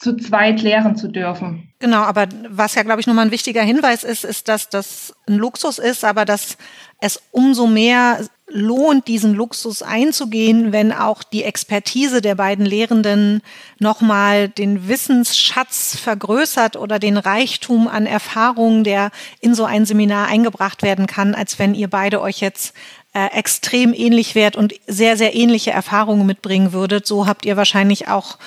zu 0.00 0.16
zweit 0.16 0.62
lehren 0.62 0.96
zu 0.96 1.08
dürfen. 1.08 1.68
Genau, 1.80 2.02
aber 2.02 2.28
was 2.48 2.74
ja, 2.74 2.82
glaube 2.82 3.00
ich, 3.00 3.06
nochmal 3.06 3.26
ein 3.26 3.30
wichtiger 3.30 3.62
Hinweis 3.62 4.04
ist, 4.04 4.24
ist, 4.24 4.48
dass 4.48 4.68
das 4.68 5.14
ein 5.28 5.36
Luxus 5.36 5.78
ist, 5.78 6.04
aber 6.04 6.24
dass 6.24 6.56
es 7.00 7.20
umso 7.30 7.66
mehr 7.66 8.18
lohnt, 8.50 9.06
diesen 9.08 9.34
Luxus 9.34 9.82
einzugehen, 9.82 10.72
wenn 10.72 10.92
auch 10.92 11.22
die 11.22 11.44
Expertise 11.44 12.20
der 12.20 12.34
beiden 12.34 12.64
Lehrenden 12.64 13.42
nochmal 13.78 14.48
den 14.48 14.88
Wissensschatz 14.88 15.96
vergrößert 15.96 16.76
oder 16.76 16.98
den 16.98 17.18
Reichtum 17.18 17.88
an 17.88 18.06
Erfahrungen, 18.06 18.84
der 18.84 19.10
in 19.40 19.54
so 19.54 19.64
ein 19.64 19.84
Seminar 19.84 20.28
eingebracht 20.28 20.82
werden 20.82 21.06
kann, 21.06 21.34
als 21.34 21.58
wenn 21.58 21.74
ihr 21.74 21.88
beide 21.88 22.20
euch 22.20 22.40
jetzt 22.40 22.74
äh, 23.14 23.26
extrem 23.36 23.94
ähnlich 23.94 24.34
wärt 24.34 24.56
und 24.56 24.74
sehr, 24.86 25.16
sehr 25.16 25.34
ähnliche 25.34 25.70
Erfahrungen 25.70 26.26
mitbringen 26.26 26.72
würdet. 26.72 27.06
So 27.06 27.26
habt 27.26 27.44
ihr 27.46 27.56
wahrscheinlich 27.56 28.08
auch 28.08 28.38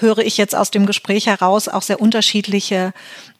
höre 0.00 0.18
ich 0.18 0.36
jetzt 0.36 0.54
aus 0.54 0.70
dem 0.70 0.86
Gespräch 0.86 1.26
heraus, 1.26 1.68
auch 1.68 1.82
sehr 1.82 2.00
unterschiedliche 2.00 2.92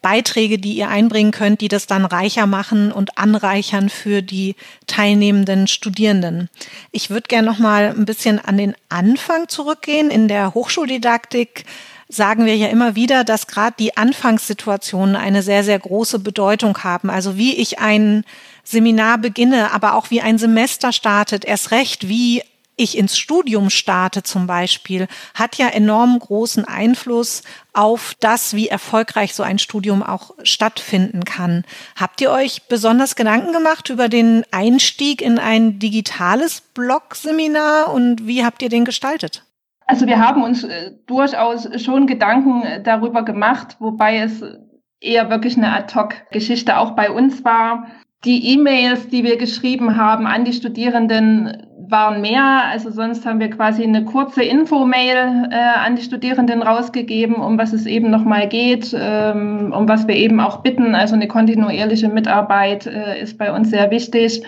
Beiträge, 0.03 0.59
die 0.59 0.75
ihr 0.75 0.89
einbringen 0.89 1.31
könnt, 1.31 1.61
die 1.61 1.69
das 1.69 1.87
dann 1.87 2.05
reicher 2.05 2.47
machen 2.47 2.93
und 2.93 3.19
anreichern 3.19 3.89
für 3.89 4.23
die 4.23 4.57
teilnehmenden 4.87 5.67
Studierenden. 5.67 6.49
Ich 6.91 7.11
würde 7.11 7.29
gerne 7.29 7.49
noch 7.49 7.59
mal 7.59 7.95
ein 7.97 8.05
bisschen 8.05 8.39
an 8.39 8.57
den 8.57 8.75
Anfang 8.89 9.49
zurückgehen. 9.49 10.11
In 10.11 10.29
der 10.29 10.55
Hochschuldidaktik 10.55 11.65
sagen 12.11 12.45
wir 12.45 12.57
ja 12.57 12.69
immer 12.69 12.97
wieder, 12.97 13.25
dass 13.25 13.47
gerade 13.47 13.77
die 13.79 13.97
Anfangssituationen 13.97 15.17
eine 15.17 15.43
sehr, 15.43 15.65
sehr 15.65 15.79
große 15.79 16.19
Bedeutung 16.19 16.77
haben. 16.79 17.09
Also 17.09 17.37
wie 17.37 17.55
ich 17.57 17.79
ein 17.79 18.25
Seminar 18.65 19.19
beginne, 19.19 19.73
aber 19.73 19.95
auch 19.95 20.11
wie 20.11 20.21
ein 20.21 20.37
Semester 20.37 20.93
startet, 20.93 21.45
erst 21.45 21.71
recht, 21.71 22.09
wie 22.09 22.43
ich 22.77 22.97
ins 22.97 23.19
Studium 23.19 23.69
starte 23.69 24.23
zum 24.23 24.47
Beispiel, 24.47 25.07
hat 25.35 25.57
ja 25.57 25.69
enorm 25.69 26.19
großen 26.19 26.65
Einfluss 26.65 27.43
auf 27.75 28.15
das, 28.21 28.55
wie 28.55 28.69
erfolgreich 28.69 29.35
so 29.35 29.43
ein 29.43 29.59
Studium 29.59 30.03
auch 30.03 30.31
stattfinden 30.43 31.25
kann. 31.25 31.65
Habt 31.95 32.23
ihr 32.23 32.31
euch 32.31 32.63
besonders 32.69 33.17
Gedanken 33.17 33.53
gemacht 33.53 33.91
über 33.91 34.09
den 34.09 34.45
Einstieg 34.51 35.21
in 35.21 35.39
ein 35.39 35.79
digitales 35.79 36.63
Blog-Seminar 36.75 37.93
und 37.93 38.27
wie 38.27 38.45
habt 38.45 38.63
ihr 38.63 38.71
den 38.71 38.87
gestaltet? 38.87 39.45
Also 39.91 40.07
wir 40.07 40.21
haben 40.21 40.45
uns 40.45 40.63
äh, 40.63 40.93
durchaus 41.07 41.69
schon 41.83 42.07
Gedanken 42.07 42.63
äh, 42.63 42.81
darüber 42.81 43.25
gemacht, 43.25 43.77
wobei 43.81 44.19
es 44.19 44.41
eher 45.01 45.31
wirklich 45.31 45.57
eine 45.57 45.73
Ad-Hoc-Geschichte 45.73 46.79
auch 46.79 46.93
bei 46.93 47.11
uns 47.11 47.45
war. 47.45 47.89
Die 48.25 48.53
E-Mails, 48.53 49.09
die 49.09 49.25
wir 49.25 49.37
geschrieben 49.37 49.97
haben 49.97 50.29
an 50.29 50.45
die 50.45 50.53
Studierenden, 50.53 51.67
waren 51.91 52.21
mehr. 52.21 52.65
Also 52.71 52.91
sonst 52.91 53.27
haben 53.27 53.41
wir 53.41 53.51
quasi 53.51 53.83
eine 53.83 54.05
kurze 54.05 54.43
Info-Mail 54.43 55.49
äh, 55.51 55.55
an 55.55 55.97
die 55.97 56.03
Studierenden 56.03 56.63
rausgegeben, 56.63 57.37
um 57.37 57.59
was 57.59 57.73
es 57.73 57.87
eben 57.87 58.11
nochmal 58.11 58.49
geht, 58.49 58.95
ähm, 58.99 59.73
um 59.77 59.89
was 59.89 60.07
wir 60.07 60.17
eben 60.17 60.41
auch 60.41 60.59
bitten. 60.59 60.95
Also 60.95 61.15
eine 61.15 61.29
kontinuierliche 61.29 62.09
Mitarbeit 62.09 62.87
äh, 62.87 63.21
ist 63.21 63.39
bei 63.39 63.53
uns 63.53 63.71
sehr 63.71 63.91
wichtig. 63.91 64.43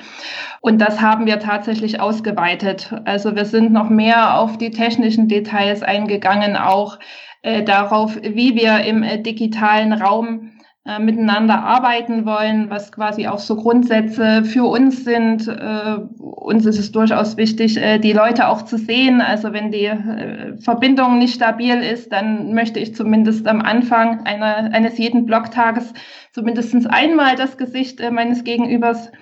Und 0.61 0.81
das 0.81 1.01
haben 1.01 1.27
wir 1.27 1.41
tatsächlich 1.41 2.01
ausgeweitet. 2.01 2.95
Also 3.05 3.35
wir 3.35 3.45
sind 3.45 3.73
noch 3.73 3.91
mehr 3.91 4.39
auf 4.39 4.59
die 4.59 4.71
technischen 4.71 5.27
Details 5.27 5.83
eingegangen, 5.83 6.57
auch 6.57 6.99
äh, 7.43 7.65
darauf, 7.65 8.17
wie 8.23 8.55
wir 8.55 8.85
im 8.85 9.03
äh, 9.03 9.19
digitalen 9.19 9.93
Raum 9.93 10.52
äh, 10.85 10.99
miteinander 10.99 11.63
arbeiten 11.63 12.27
wollen, 12.27 12.69
was 12.69 12.91
quasi 12.91 13.29
auch 13.29 13.39
so 13.39 13.55
Grundsätze 13.55 14.45
für 14.45 14.65
uns 14.65 15.05
sind. 15.05 15.47
Äh, 15.47 15.99
uns 16.19 16.67
ist 16.67 16.81
es 16.81 16.91
durchaus 16.91 17.37
wichtig, 17.37 17.77
äh, 17.77 18.01
die 18.01 18.13
Leute 18.13 18.49
auch 18.49 18.63
zu 18.63 18.77
sehen. 18.79 19.21
Also 19.21 19.53
wenn 19.53 19.71
die 19.71 19.87
äh, 19.87 20.59
Verbindung 20.59 21.19
nicht 21.19 21.35
stabil 21.35 21.77
ist, 21.77 22.11
dann 22.11 22.53
möchte 22.53 22.81
ich 22.81 22.97
zumindest 22.97 23.47
am 23.47 23.61
Anfang 23.61 24.27
einer, 24.27 24.75
eines 24.75 24.99
jeden 24.99 25.25
Blogtages 25.25 25.93
zumindest 26.33 26.75
einmal 26.91 27.37
das 27.37 27.57
Gesicht 27.57 28.01
äh, 28.01 28.11
meines 28.11 28.43
Gegenübers 28.43 29.13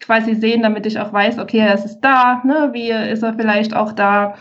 quasi 0.00 0.34
sehen, 0.34 0.60
damit 0.60 0.84
ich 0.84 0.98
auch 1.00 1.14
weiß, 1.14 1.38
okay, 1.38 1.60
er 1.60 1.74
ist 1.76 2.00
da, 2.00 2.42
ne? 2.44 2.70
wie 2.74 2.90
ist 2.90 3.22
er 3.22 3.32
vielleicht 3.32 3.74
auch 3.74 3.92
da. 3.92 4.34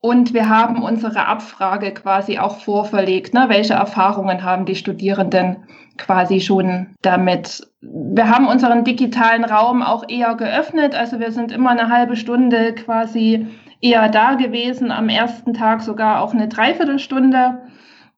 Und 0.00 0.34
wir 0.34 0.48
haben 0.48 0.82
unsere 0.82 1.26
Abfrage 1.26 1.92
quasi 1.92 2.38
auch 2.38 2.58
vorverlegt. 2.58 3.32
Ne? 3.34 3.44
Welche 3.48 3.74
Erfahrungen 3.74 4.42
haben 4.42 4.64
die 4.64 4.74
Studierenden 4.74 5.68
quasi 6.00 6.40
schon 6.40 6.88
damit? 7.02 7.66
Wir 7.80 8.28
haben 8.28 8.48
unseren 8.48 8.84
digitalen 8.84 9.44
Raum 9.44 9.82
auch 9.82 10.08
eher 10.08 10.34
geöffnet. 10.34 10.94
Also 10.94 11.20
wir 11.20 11.30
sind 11.30 11.52
immer 11.52 11.70
eine 11.70 11.88
halbe 11.88 12.16
Stunde 12.16 12.74
quasi 12.74 13.46
eher 13.80 14.08
da 14.08 14.34
gewesen. 14.34 14.90
Am 14.90 15.08
ersten 15.08 15.54
Tag 15.54 15.82
sogar 15.82 16.22
auch 16.22 16.32
eine 16.32 16.48
Dreiviertelstunde 16.48 17.60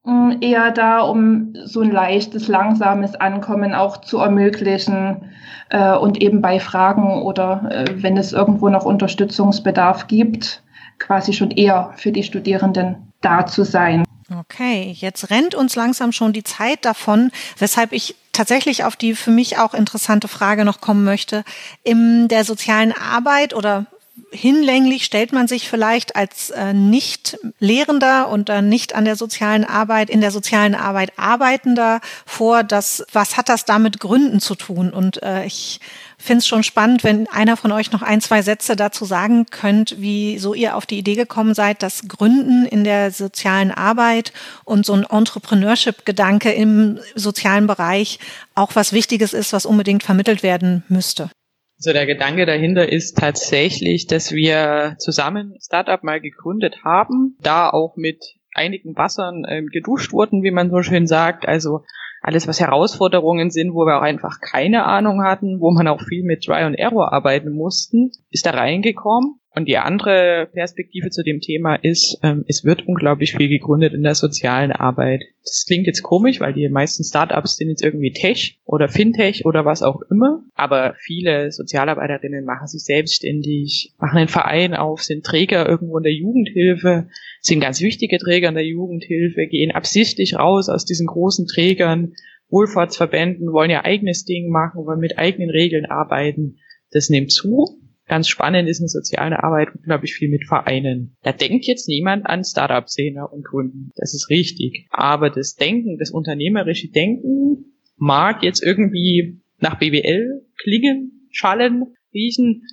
hm, 0.04 0.38
eher 0.40 0.70
da, 0.72 1.00
um 1.00 1.54
so 1.64 1.80
ein 1.80 1.92
leichtes, 1.92 2.48
langsames 2.48 3.14
Ankommen 3.14 3.74
auch 3.74 3.98
zu 3.98 4.18
ermöglichen 4.18 5.30
äh, 5.70 5.96
und 5.96 6.20
eben 6.20 6.42
bei 6.42 6.58
Fragen 6.58 7.22
oder 7.22 7.68
äh, 7.70 8.02
wenn 8.02 8.16
es 8.16 8.32
irgendwo 8.32 8.68
noch 8.68 8.84
Unterstützungsbedarf 8.84 10.08
gibt, 10.08 10.62
quasi 10.98 11.32
schon 11.32 11.50
eher 11.50 11.92
für 11.96 12.10
die 12.10 12.22
Studierenden 12.22 13.12
da 13.20 13.46
zu 13.46 13.64
sein. 13.64 14.04
Okay, 14.52 14.94
jetzt 14.98 15.30
rennt 15.30 15.54
uns 15.54 15.76
langsam 15.76 16.12
schon 16.12 16.34
die 16.34 16.44
Zeit 16.44 16.84
davon, 16.84 17.30
weshalb 17.58 17.92
ich 17.92 18.16
tatsächlich 18.32 18.84
auf 18.84 18.96
die 18.96 19.14
für 19.14 19.30
mich 19.30 19.56
auch 19.56 19.72
interessante 19.72 20.28
Frage 20.28 20.66
noch 20.66 20.80
kommen 20.80 21.04
möchte. 21.04 21.42
In 21.84 22.28
der 22.28 22.44
sozialen 22.44 22.92
Arbeit 22.92 23.54
oder 23.54 23.86
hinlänglich 24.30 25.04
stellt 25.04 25.32
man 25.32 25.48
sich 25.48 25.68
vielleicht 25.68 26.16
als 26.16 26.50
äh, 26.50 26.74
nicht 26.74 27.38
Lehrender 27.60 28.28
und 28.28 28.50
dann 28.50 28.68
nicht 28.68 28.94
an 28.94 29.06
der 29.06 29.16
sozialen 29.16 29.64
Arbeit, 29.64 30.10
in 30.10 30.20
der 30.20 30.30
sozialen 30.30 30.74
Arbeit 30.74 31.12
Arbeitender 31.16 32.00
vor, 32.26 32.62
dass, 32.62 33.06
was 33.12 33.38
hat 33.38 33.48
das 33.48 33.64
da 33.64 33.78
mit 33.78 34.00
Gründen 34.00 34.40
zu 34.40 34.54
tun? 34.54 34.90
Und 34.90 35.22
äh, 35.22 35.46
ich 35.46 35.80
finde 36.22 36.38
es 36.38 36.46
schon 36.46 36.62
spannend, 36.62 37.04
wenn 37.04 37.26
einer 37.28 37.56
von 37.56 37.72
euch 37.72 37.92
noch 37.92 38.02
ein, 38.02 38.20
zwei 38.20 38.42
Sätze 38.42 38.76
dazu 38.76 39.04
sagen 39.04 39.46
könnt, 39.50 40.00
wie 40.00 40.38
so 40.38 40.54
ihr 40.54 40.76
auf 40.76 40.86
die 40.86 40.98
Idee 40.98 41.14
gekommen 41.14 41.54
seid, 41.54 41.82
dass 41.82 42.08
Gründen 42.08 42.66
in 42.66 42.84
der 42.84 43.10
sozialen 43.10 43.70
Arbeit 43.70 44.32
und 44.64 44.86
so 44.86 44.92
ein 44.92 45.04
Entrepreneurship-Gedanke 45.04 46.52
im 46.52 46.98
sozialen 47.14 47.66
Bereich 47.66 48.18
auch 48.54 48.74
was 48.74 48.92
Wichtiges 48.92 49.32
ist, 49.32 49.52
was 49.52 49.66
unbedingt 49.66 50.02
vermittelt 50.02 50.42
werden 50.42 50.84
müsste. 50.88 51.30
Also 51.78 51.92
der 51.92 52.06
Gedanke 52.06 52.46
dahinter 52.46 52.90
ist 52.90 53.18
tatsächlich, 53.18 54.06
dass 54.06 54.30
wir 54.30 54.94
zusammen 54.98 55.56
Startup 55.60 56.02
mal 56.04 56.20
gegründet 56.20 56.84
haben, 56.84 57.36
da 57.40 57.70
auch 57.70 57.96
mit 57.96 58.36
einigen 58.54 58.96
Wassern 58.96 59.44
ähm, 59.48 59.66
geduscht 59.66 60.12
wurden, 60.12 60.44
wie 60.44 60.52
man 60.52 60.70
so 60.70 60.82
schön 60.82 61.06
sagt. 61.08 61.48
Also 61.48 61.84
alles, 62.22 62.46
was 62.46 62.60
Herausforderungen 62.60 63.50
sind, 63.50 63.74
wo 63.74 63.84
wir 63.84 63.98
auch 63.98 64.02
einfach 64.02 64.40
keine 64.40 64.84
Ahnung 64.84 65.24
hatten, 65.24 65.60
wo 65.60 65.72
man 65.72 65.88
auch 65.88 66.00
viel 66.00 66.22
mit 66.22 66.44
Try 66.44 66.62
and 66.62 66.78
Error 66.78 67.12
arbeiten 67.12 67.52
mussten, 67.52 68.12
ist 68.30 68.46
da 68.46 68.52
reingekommen. 68.52 69.40
Und 69.54 69.68
die 69.68 69.76
andere 69.76 70.48
Perspektive 70.52 71.10
zu 71.10 71.22
dem 71.22 71.40
Thema 71.40 71.74
ist, 71.74 72.18
ähm, 72.22 72.44
es 72.48 72.64
wird 72.64 72.88
unglaublich 72.88 73.34
viel 73.36 73.48
gegründet 73.48 73.92
in 73.92 74.02
der 74.02 74.14
sozialen 74.14 74.72
Arbeit. 74.72 75.24
Das 75.44 75.64
klingt 75.66 75.86
jetzt 75.86 76.02
komisch, 76.02 76.40
weil 76.40 76.54
die 76.54 76.68
meisten 76.70 77.04
Startups 77.04 77.56
sind 77.56 77.68
jetzt 77.68 77.84
irgendwie 77.84 78.12
Tech 78.12 78.60
oder 78.64 78.88
Fintech 78.88 79.44
oder 79.44 79.66
was 79.66 79.82
auch 79.82 80.00
immer. 80.10 80.42
Aber 80.54 80.94
viele 80.98 81.52
Sozialarbeiterinnen 81.52 82.46
machen 82.46 82.66
sich 82.66 82.82
selbstständig, 82.84 83.92
machen 83.98 84.18
einen 84.18 84.28
Verein 84.28 84.74
auf, 84.74 85.02
sind 85.02 85.26
Träger 85.26 85.68
irgendwo 85.68 85.98
in 85.98 86.04
der 86.04 86.14
Jugendhilfe, 86.14 87.08
sind 87.42 87.60
ganz 87.60 87.82
wichtige 87.82 88.16
Träger 88.16 88.48
in 88.48 88.54
der 88.54 88.66
Jugendhilfe, 88.66 89.46
gehen 89.48 89.70
absichtlich 89.70 90.34
raus 90.34 90.70
aus 90.70 90.86
diesen 90.86 91.06
großen 91.06 91.46
Trägern, 91.46 92.14
Wohlfahrtsverbänden, 92.48 93.52
wollen 93.52 93.70
ihr 93.70 93.84
eigenes 93.84 94.24
Ding 94.24 94.48
machen, 94.48 94.86
wollen 94.86 95.00
mit 95.00 95.18
eigenen 95.18 95.50
Regeln 95.50 95.84
arbeiten. 95.86 96.58
Das 96.90 97.10
nimmt 97.10 97.32
zu 97.32 97.81
ganz 98.12 98.28
spannend 98.28 98.68
ist 98.68 98.78
in 98.78 98.88
sozialer 98.88 99.42
Arbeit 99.42 99.74
unglaublich 99.74 100.12
viel 100.12 100.28
mit 100.28 100.46
Vereinen. 100.46 101.16
Da 101.22 101.32
denkt 101.32 101.64
jetzt 101.64 101.88
niemand 101.88 102.26
an 102.26 102.44
Startup-Szene 102.44 103.26
und 103.26 103.42
Kunden. 103.42 103.90
Das 103.96 104.12
ist 104.12 104.28
richtig. 104.28 104.86
Aber 104.90 105.30
das 105.30 105.54
Denken, 105.54 105.96
das 105.96 106.10
unternehmerische 106.10 106.88
Denken 106.88 107.72
mag 107.96 108.42
jetzt 108.42 108.62
irgendwie 108.62 109.40
nach 109.60 109.78
BWL 109.78 110.42
klingen, 110.58 111.26
schallen, 111.30 111.94
riechen, 112.12 112.64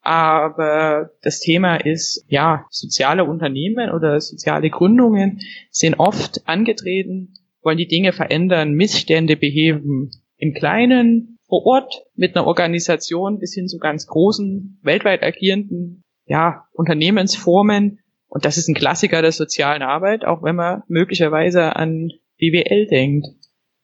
aber 0.00 1.10
das 1.22 1.38
Thema 1.38 1.76
ist, 1.76 2.24
ja, 2.26 2.66
soziale 2.68 3.24
Unternehmen 3.24 3.92
oder 3.92 4.20
soziale 4.20 4.68
Gründungen 4.68 5.38
sind 5.70 6.00
oft 6.00 6.48
angetreten, 6.48 7.34
wollen 7.62 7.78
die 7.78 7.86
Dinge 7.86 8.12
verändern, 8.12 8.72
Missstände 8.72 9.36
beheben. 9.36 10.10
Im 10.38 10.54
Kleinen, 10.54 11.37
vor 11.48 11.64
Ort 11.64 12.04
mit 12.14 12.36
einer 12.36 12.46
Organisation 12.46 13.38
bis 13.38 13.54
hin 13.54 13.68
zu 13.68 13.78
ganz 13.78 14.06
großen, 14.06 14.78
weltweit 14.82 15.22
agierenden 15.22 16.04
ja, 16.26 16.64
Unternehmensformen. 16.72 18.00
Und 18.28 18.44
das 18.44 18.58
ist 18.58 18.68
ein 18.68 18.74
Klassiker 18.74 19.22
der 19.22 19.32
sozialen 19.32 19.82
Arbeit, 19.82 20.24
auch 20.24 20.42
wenn 20.42 20.56
man 20.56 20.82
möglicherweise 20.88 21.74
an 21.76 22.10
BWL 22.38 22.86
denkt. 22.86 23.26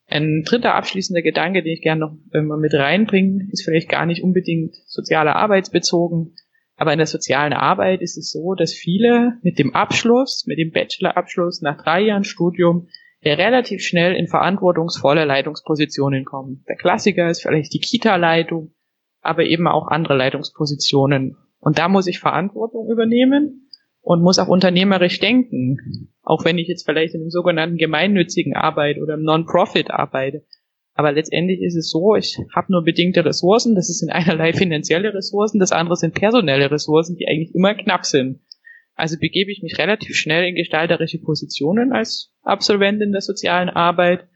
Ein 0.06 0.42
dritter 0.44 0.74
abschließender 0.74 1.22
Gedanke, 1.22 1.62
den 1.62 1.72
ich 1.72 1.80
gerne 1.80 2.00
noch 2.02 2.12
wir 2.30 2.56
mit 2.58 2.74
reinbringen, 2.74 3.48
ist 3.50 3.64
vielleicht 3.64 3.88
gar 3.88 4.04
nicht 4.04 4.22
unbedingt 4.22 4.76
soziale 4.86 5.34
Arbeitsbezogen, 5.34 6.34
aber 6.76 6.92
in 6.92 6.98
der 6.98 7.06
sozialen 7.06 7.52
Arbeit 7.52 8.02
ist 8.02 8.18
es 8.18 8.30
so, 8.30 8.54
dass 8.54 8.72
viele 8.72 9.38
mit 9.42 9.58
dem 9.58 9.74
Abschluss, 9.74 10.44
mit 10.46 10.58
dem 10.58 10.72
Bachelorabschluss 10.72 11.62
nach 11.62 11.82
drei 11.82 12.02
Jahren 12.02 12.24
Studium 12.24 12.88
der 13.24 13.38
relativ 13.38 13.82
schnell 13.82 14.14
in 14.14 14.28
verantwortungsvolle 14.28 15.24
Leitungspositionen 15.24 16.24
kommen. 16.24 16.64
Der 16.68 16.76
Klassiker 16.76 17.30
ist 17.30 17.42
vielleicht 17.42 17.72
die 17.72 17.80
Kita-Leitung, 17.80 18.74
aber 19.20 19.44
eben 19.44 19.66
auch 19.66 19.88
andere 19.88 20.16
Leitungspositionen. 20.16 21.36
Und 21.58 21.78
da 21.78 21.88
muss 21.88 22.06
ich 22.06 22.20
Verantwortung 22.20 22.90
übernehmen 22.90 23.70
und 24.02 24.22
muss 24.22 24.38
auch 24.38 24.48
unternehmerisch 24.48 25.18
denken. 25.20 26.10
Auch 26.22 26.44
wenn 26.44 26.58
ich 26.58 26.68
jetzt 26.68 26.84
vielleicht 26.84 27.14
in 27.14 27.22
einem 27.22 27.30
sogenannten 27.30 27.78
gemeinnützigen 27.78 28.54
Arbeit 28.54 28.98
oder 29.00 29.14
im 29.14 29.22
Non-Profit 29.22 29.90
arbeite. 29.90 30.44
Aber 30.92 31.10
letztendlich 31.10 31.60
ist 31.62 31.74
es 31.74 31.90
so, 31.90 32.14
ich 32.14 32.38
habe 32.54 32.70
nur 32.70 32.84
bedingte 32.84 33.24
Ressourcen. 33.24 33.74
Das 33.74 33.88
sind 33.88 34.10
einerlei 34.10 34.52
finanzielle 34.54 35.12
Ressourcen, 35.14 35.58
das 35.58 35.72
andere 35.72 35.96
sind 35.96 36.14
personelle 36.14 36.70
Ressourcen, 36.70 37.16
die 37.16 37.26
eigentlich 37.26 37.54
immer 37.54 37.74
knapp 37.74 38.04
sind. 38.04 38.40
Also 38.94 39.16
begebe 39.18 39.50
ich 39.50 39.62
mich 39.62 39.78
relativ 39.78 40.16
schnell 40.16 40.44
in 40.44 40.54
gestalterische 40.54 41.18
Positionen 41.18 41.92
als 41.92 42.32
Absolventin 42.42 43.12
der 43.12 43.20
sozialen 43.20 43.68
Arbeit. 43.68 44.28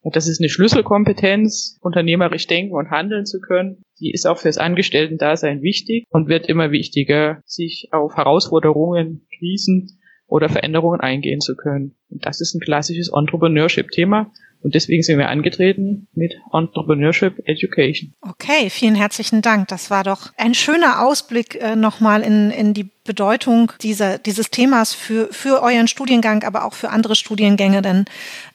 Und 0.00 0.16
das 0.16 0.26
ist 0.26 0.40
eine 0.40 0.48
Schlüsselkompetenz, 0.48 1.78
unternehmerisch 1.80 2.46
denken 2.46 2.74
und 2.74 2.90
handeln 2.90 3.24
zu 3.24 3.40
können. 3.40 3.82
Die 4.00 4.10
ist 4.10 4.26
auch 4.26 4.38
fürs 4.38 4.58
Angestellten-Dasein 4.58 5.62
wichtig 5.62 6.06
und 6.10 6.28
wird 6.28 6.46
immer 6.46 6.72
wichtiger, 6.72 7.40
sich 7.46 7.88
auf 7.92 8.16
Herausforderungen, 8.16 9.26
Krisen 9.38 10.00
oder 10.26 10.48
Veränderungen 10.48 11.00
eingehen 11.00 11.40
zu 11.40 11.54
können. 11.54 11.94
Und 12.08 12.26
das 12.26 12.40
ist 12.40 12.54
ein 12.54 12.60
klassisches 12.60 13.10
Entrepreneurship-Thema. 13.14 14.32
Und 14.62 14.74
deswegen 14.74 15.02
sind 15.02 15.18
wir 15.18 15.28
angetreten 15.28 16.08
mit 16.14 16.34
Entrepreneurship 16.52 17.42
Education. 17.46 18.14
Okay, 18.22 18.70
vielen 18.70 18.94
herzlichen 18.94 19.42
Dank. 19.42 19.68
Das 19.68 19.90
war 19.90 20.04
doch 20.04 20.32
ein 20.36 20.54
schöner 20.54 21.04
Ausblick 21.04 21.60
äh, 21.60 21.74
nochmal 21.74 22.22
in, 22.22 22.50
in 22.50 22.72
die 22.72 22.88
Bedeutung 23.04 23.72
dieser, 23.80 24.18
dieses 24.18 24.50
Themas 24.50 24.94
für, 24.94 25.28
für 25.32 25.60
euren 25.60 25.88
Studiengang, 25.88 26.44
aber 26.44 26.64
auch 26.64 26.74
für 26.74 26.90
andere 26.90 27.16
Studiengänge, 27.16 27.82
denn 27.82 28.04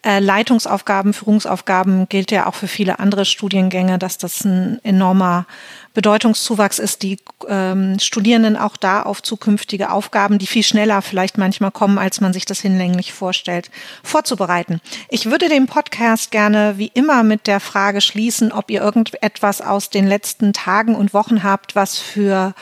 äh, 0.06 0.20
Leitungsaufgaben, 0.20 1.12
Führungsaufgaben 1.12 2.08
gilt 2.08 2.32
ja 2.32 2.48
auch 2.48 2.56
für 2.56 2.70
viele 2.70 3.00
andere 3.00 3.26
Studiengänge, 3.26 4.00
dass 4.00 4.18
das 4.18 4.46
ein 4.46 4.80
enormer 4.84 5.46
Bedeutungszuwachs 5.94 6.80
ist, 6.80 7.04
die 7.04 7.18
ähm, 7.50 8.00
Studierenden 8.00 8.56
auch 8.56 8.78
da 8.78 9.02
auf 9.02 9.22
zukünftige 9.22 9.90
Aufgaben, 9.90 10.38
die 10.38 10.48
viel 10.48 10.64
schneller 10.64 11.02
vielleicht 11.02 11.38
manchmal 11.38 11.72
kommen, 11.72 11.98
als 11.98 12.22
man 12.22 12.32
sich 12.32 12.46
das 12.46 12.62
hinlänglich 12.62 13.12
vorstellt, 13.12 13.70
vorzubereiten. 14.02 14.80
Ich 15.10 15.26
würde 15.26 15.50
den 15.50 15.66
Podcast 15.66 16.32
gerne 16.32 16.76
wie 16.78 16.92
immer 16.94 17.24
mit 17.24 17.48
der 17.48 17.60
Frage 17.60 18.00
schließen, 18.00 18.54
ob 18.54 18.72
ihr 18.72 18.82
irgendetwas 18.82 19.60
aus 19.60 19.90
den 19.90 20.08
letzten 20.08 20.54
Tagen 20.54 20.96
und 20.96 21.14
Wochen 21.14 21.44
habt, 21.44 21.76
was 21.76 21.98
für 21.98 22.54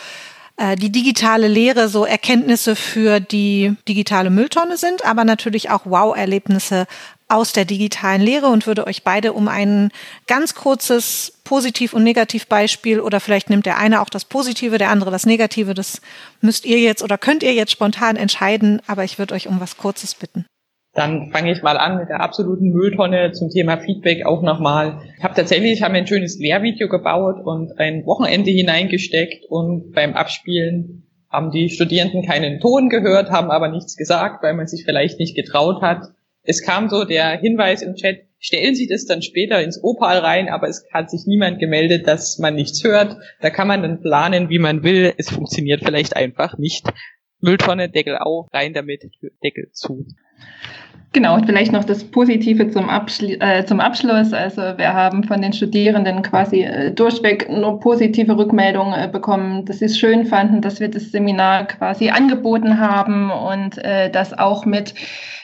äh, 0.57 0.75
die 0.75 0.91
digitale 0.91 1.47
Lehre 1.47 1.89
so 1.89 2.05
Erkenntnisse 2.05 2.75
für 2.75 3.19
die 3.19 3.75
digitale 3.87 4.29
Mülltonne 4.29 4.77
sind, 4.77 5.03
aber 5.05 5.25
natürlich 5.25 5.69
auch 5.69 5.85
Wow-Erlebnisse 5.85 6.87
aus 7.27 7.53
der 7.53 7.65
digitalen 7.65 8.21
Lehre 8.21 8.47
und 8.47 8.67
würde 8.67 8.87
euch 8.87 9.03
beide 9.03 9.33
um 9.33 9.47
ein 9.47 9.91
ganz 10.27 10.53
kurzes 10.53 11.33
Positiv- 11.43 11.93
und 11.93 12.03
Negativbeispiel 12.03 12.99
oder 12.99 13.19
vielleicht 13.19 13.49
nimmt 13.49 13.65
der 13.65 13.77
eine 13.77 14.01
auch 14.01 14.09
das 14.09 14.25
Positive, 14.25 14.77
der 14.77 14.91
andere 14.91 15.11
das 15.11 15.25
Negative. 15.25 15.73
Das 15.73 16.01
müsst 16.41 16.65
ihr 16.65 16.79
jetzt 16.79 17.03
oder 17.03 17.17
könnt 17.17 17.43
ihr 17.43 17.53
jetzt 17.53 17.71
spontan 17.71 18.15
entscheiden, 18.15 18.81
aber 18.87 19.03
ich 19.03 19.17
würde 19.17 19.33
euch 19.33 19.47
um 19.47 19.59
was 19.59 19.77
Kurzes 19.77 20.15
bitten. 20.15 20.45
Dann 20.95 21.29
fange 21.31 21.51
ich 21.51 21.61
mal 21.61 21.77
an 21.77 21.97
mit 21.97 22.09
der 22.09 22.21
absoluten 22.21 22.69
Mülltonne 22.69 23.31
zum 23.33 23.49
Thema 23.49 23.77
Feedback 23.77 24.25
auch 24.25 24.41
nochmal. 24.41 25.01
Ich 25.17 25.23
habe 25.23 25.35
tatsächlich, 25.35 25.73
ich 25.73 25.83
ein 25.83 26.07
schönes 26.07 26.39
Lehrvideo 26.39 26.87
gebaut 26.87 27.45
und 27.45 27.77
ein 27.77 28.05
Wochenende 28.05 28.49
hineingesteckt 28.49 29.45
und 29.49 29.91
beim 29.91 30.13
Abspielen 30.13 31.03
haben 31.29 31.51
die 31.51 31.69
Studierenden 31.69 32.25
keinen 32.25 32.59
Ton 32.59 32.89
gehört, 32.89 33.29
haben 33.29 33.51
aber 33.51 33.67
nichts 33.67 33.97
gesagt, 33.97 34.41
weil 34.41 34.53
man 34.53 34.67
sich 34.67 34.85
vielleicht 34.85 35.19
nicht 35.19 35.35
getraut 35.35 35.81
hat 35.81 36.15
es 36.45 36.63
kam 36.63 36.89
so 36.89 37.03
der 37.05 37.37
Hinweis 37.39 37.81
im 37.81 37.95
Chat, 37.95 38.21
stellen 38.39 38.75
Sie 38.75 38.87
das 38.87 39.05
dann 39.05 39.21
später 39.21 39.61
ins 39.61 39.83
Opal 39.83 40.19
rein, 40.19 40.47
aber 40.47 40.67
es 40.67 40.85
hat 40.93 41.09
sich 41.09 41.25
niemand 41.25 41.59
gemeldet, 41.59 42.07
dass 42.07 42.37
man 42.37 42.55
nichts 42.55 42.83
hört. 42.83 43.17
Da 43.41 43.49
kann 43.49 43.67
man 43.67 43.81
dann 43.81 44.01
planen, 44.01 44.49
wie 44.49 44.59
man 44.59 44.83
will. 44.83 45.13
Es 45.17 45.29
funktioniert 45.29 45.83
vielleicht 45.83 46.15
einfach 46.15 46.57
nicht. 46.57 46.87
Mülltonne, 47.39 47.89
Deckel 47.89 48.17
auf, 48.17 48.47
rein 48.53 48.73
damit, 48.73 49.03
Deckel 49.43 49.71
zu. 49.71 50.05
Genau, 51.15 51.39
vielleicht 51.45 51.71
noch 51.71 51.85
das 51.85 52.03
Positive 52.03 52.69
zum, 52.71 52.89
Abschli 52.89 53.37
äh, 53.39 53.63
zum 53.63 53.79
Abschluss. 53.79 54.33
Also 54.33 54.61
wir 54.61 54.93
haben 54.93 55.23
von 55.23 55.41
den 55.41 55.53
Studierenden 55.53 56.21
quasi 56.23 56.63
äh, 56.63 56.91
durchweg 56.91 57.49
nur 57.49 57.79
positive 57.79 58.37
Rückmeldungen 58.37 58.93
äh, 58.93 59.07
bekommen, 59.07 59.63
dass 59.63 59.79
sie 59.79 59.85
es 59.85 59.97
schön 59.97 60.25
fanden, 60.25 60.59
dass 60.59 60.81
wir 60.81 60.89
das 60.89 61.11
Seminar 61.11 61.67
quasi 61.67 62.09
angeboten 62.09 62.81
haben 62.81 63.31
und 63.31 63.77
äh, 63.77 64.09
das 64.09 64.37
auch 64.37 64.65
mit 64.65 64.93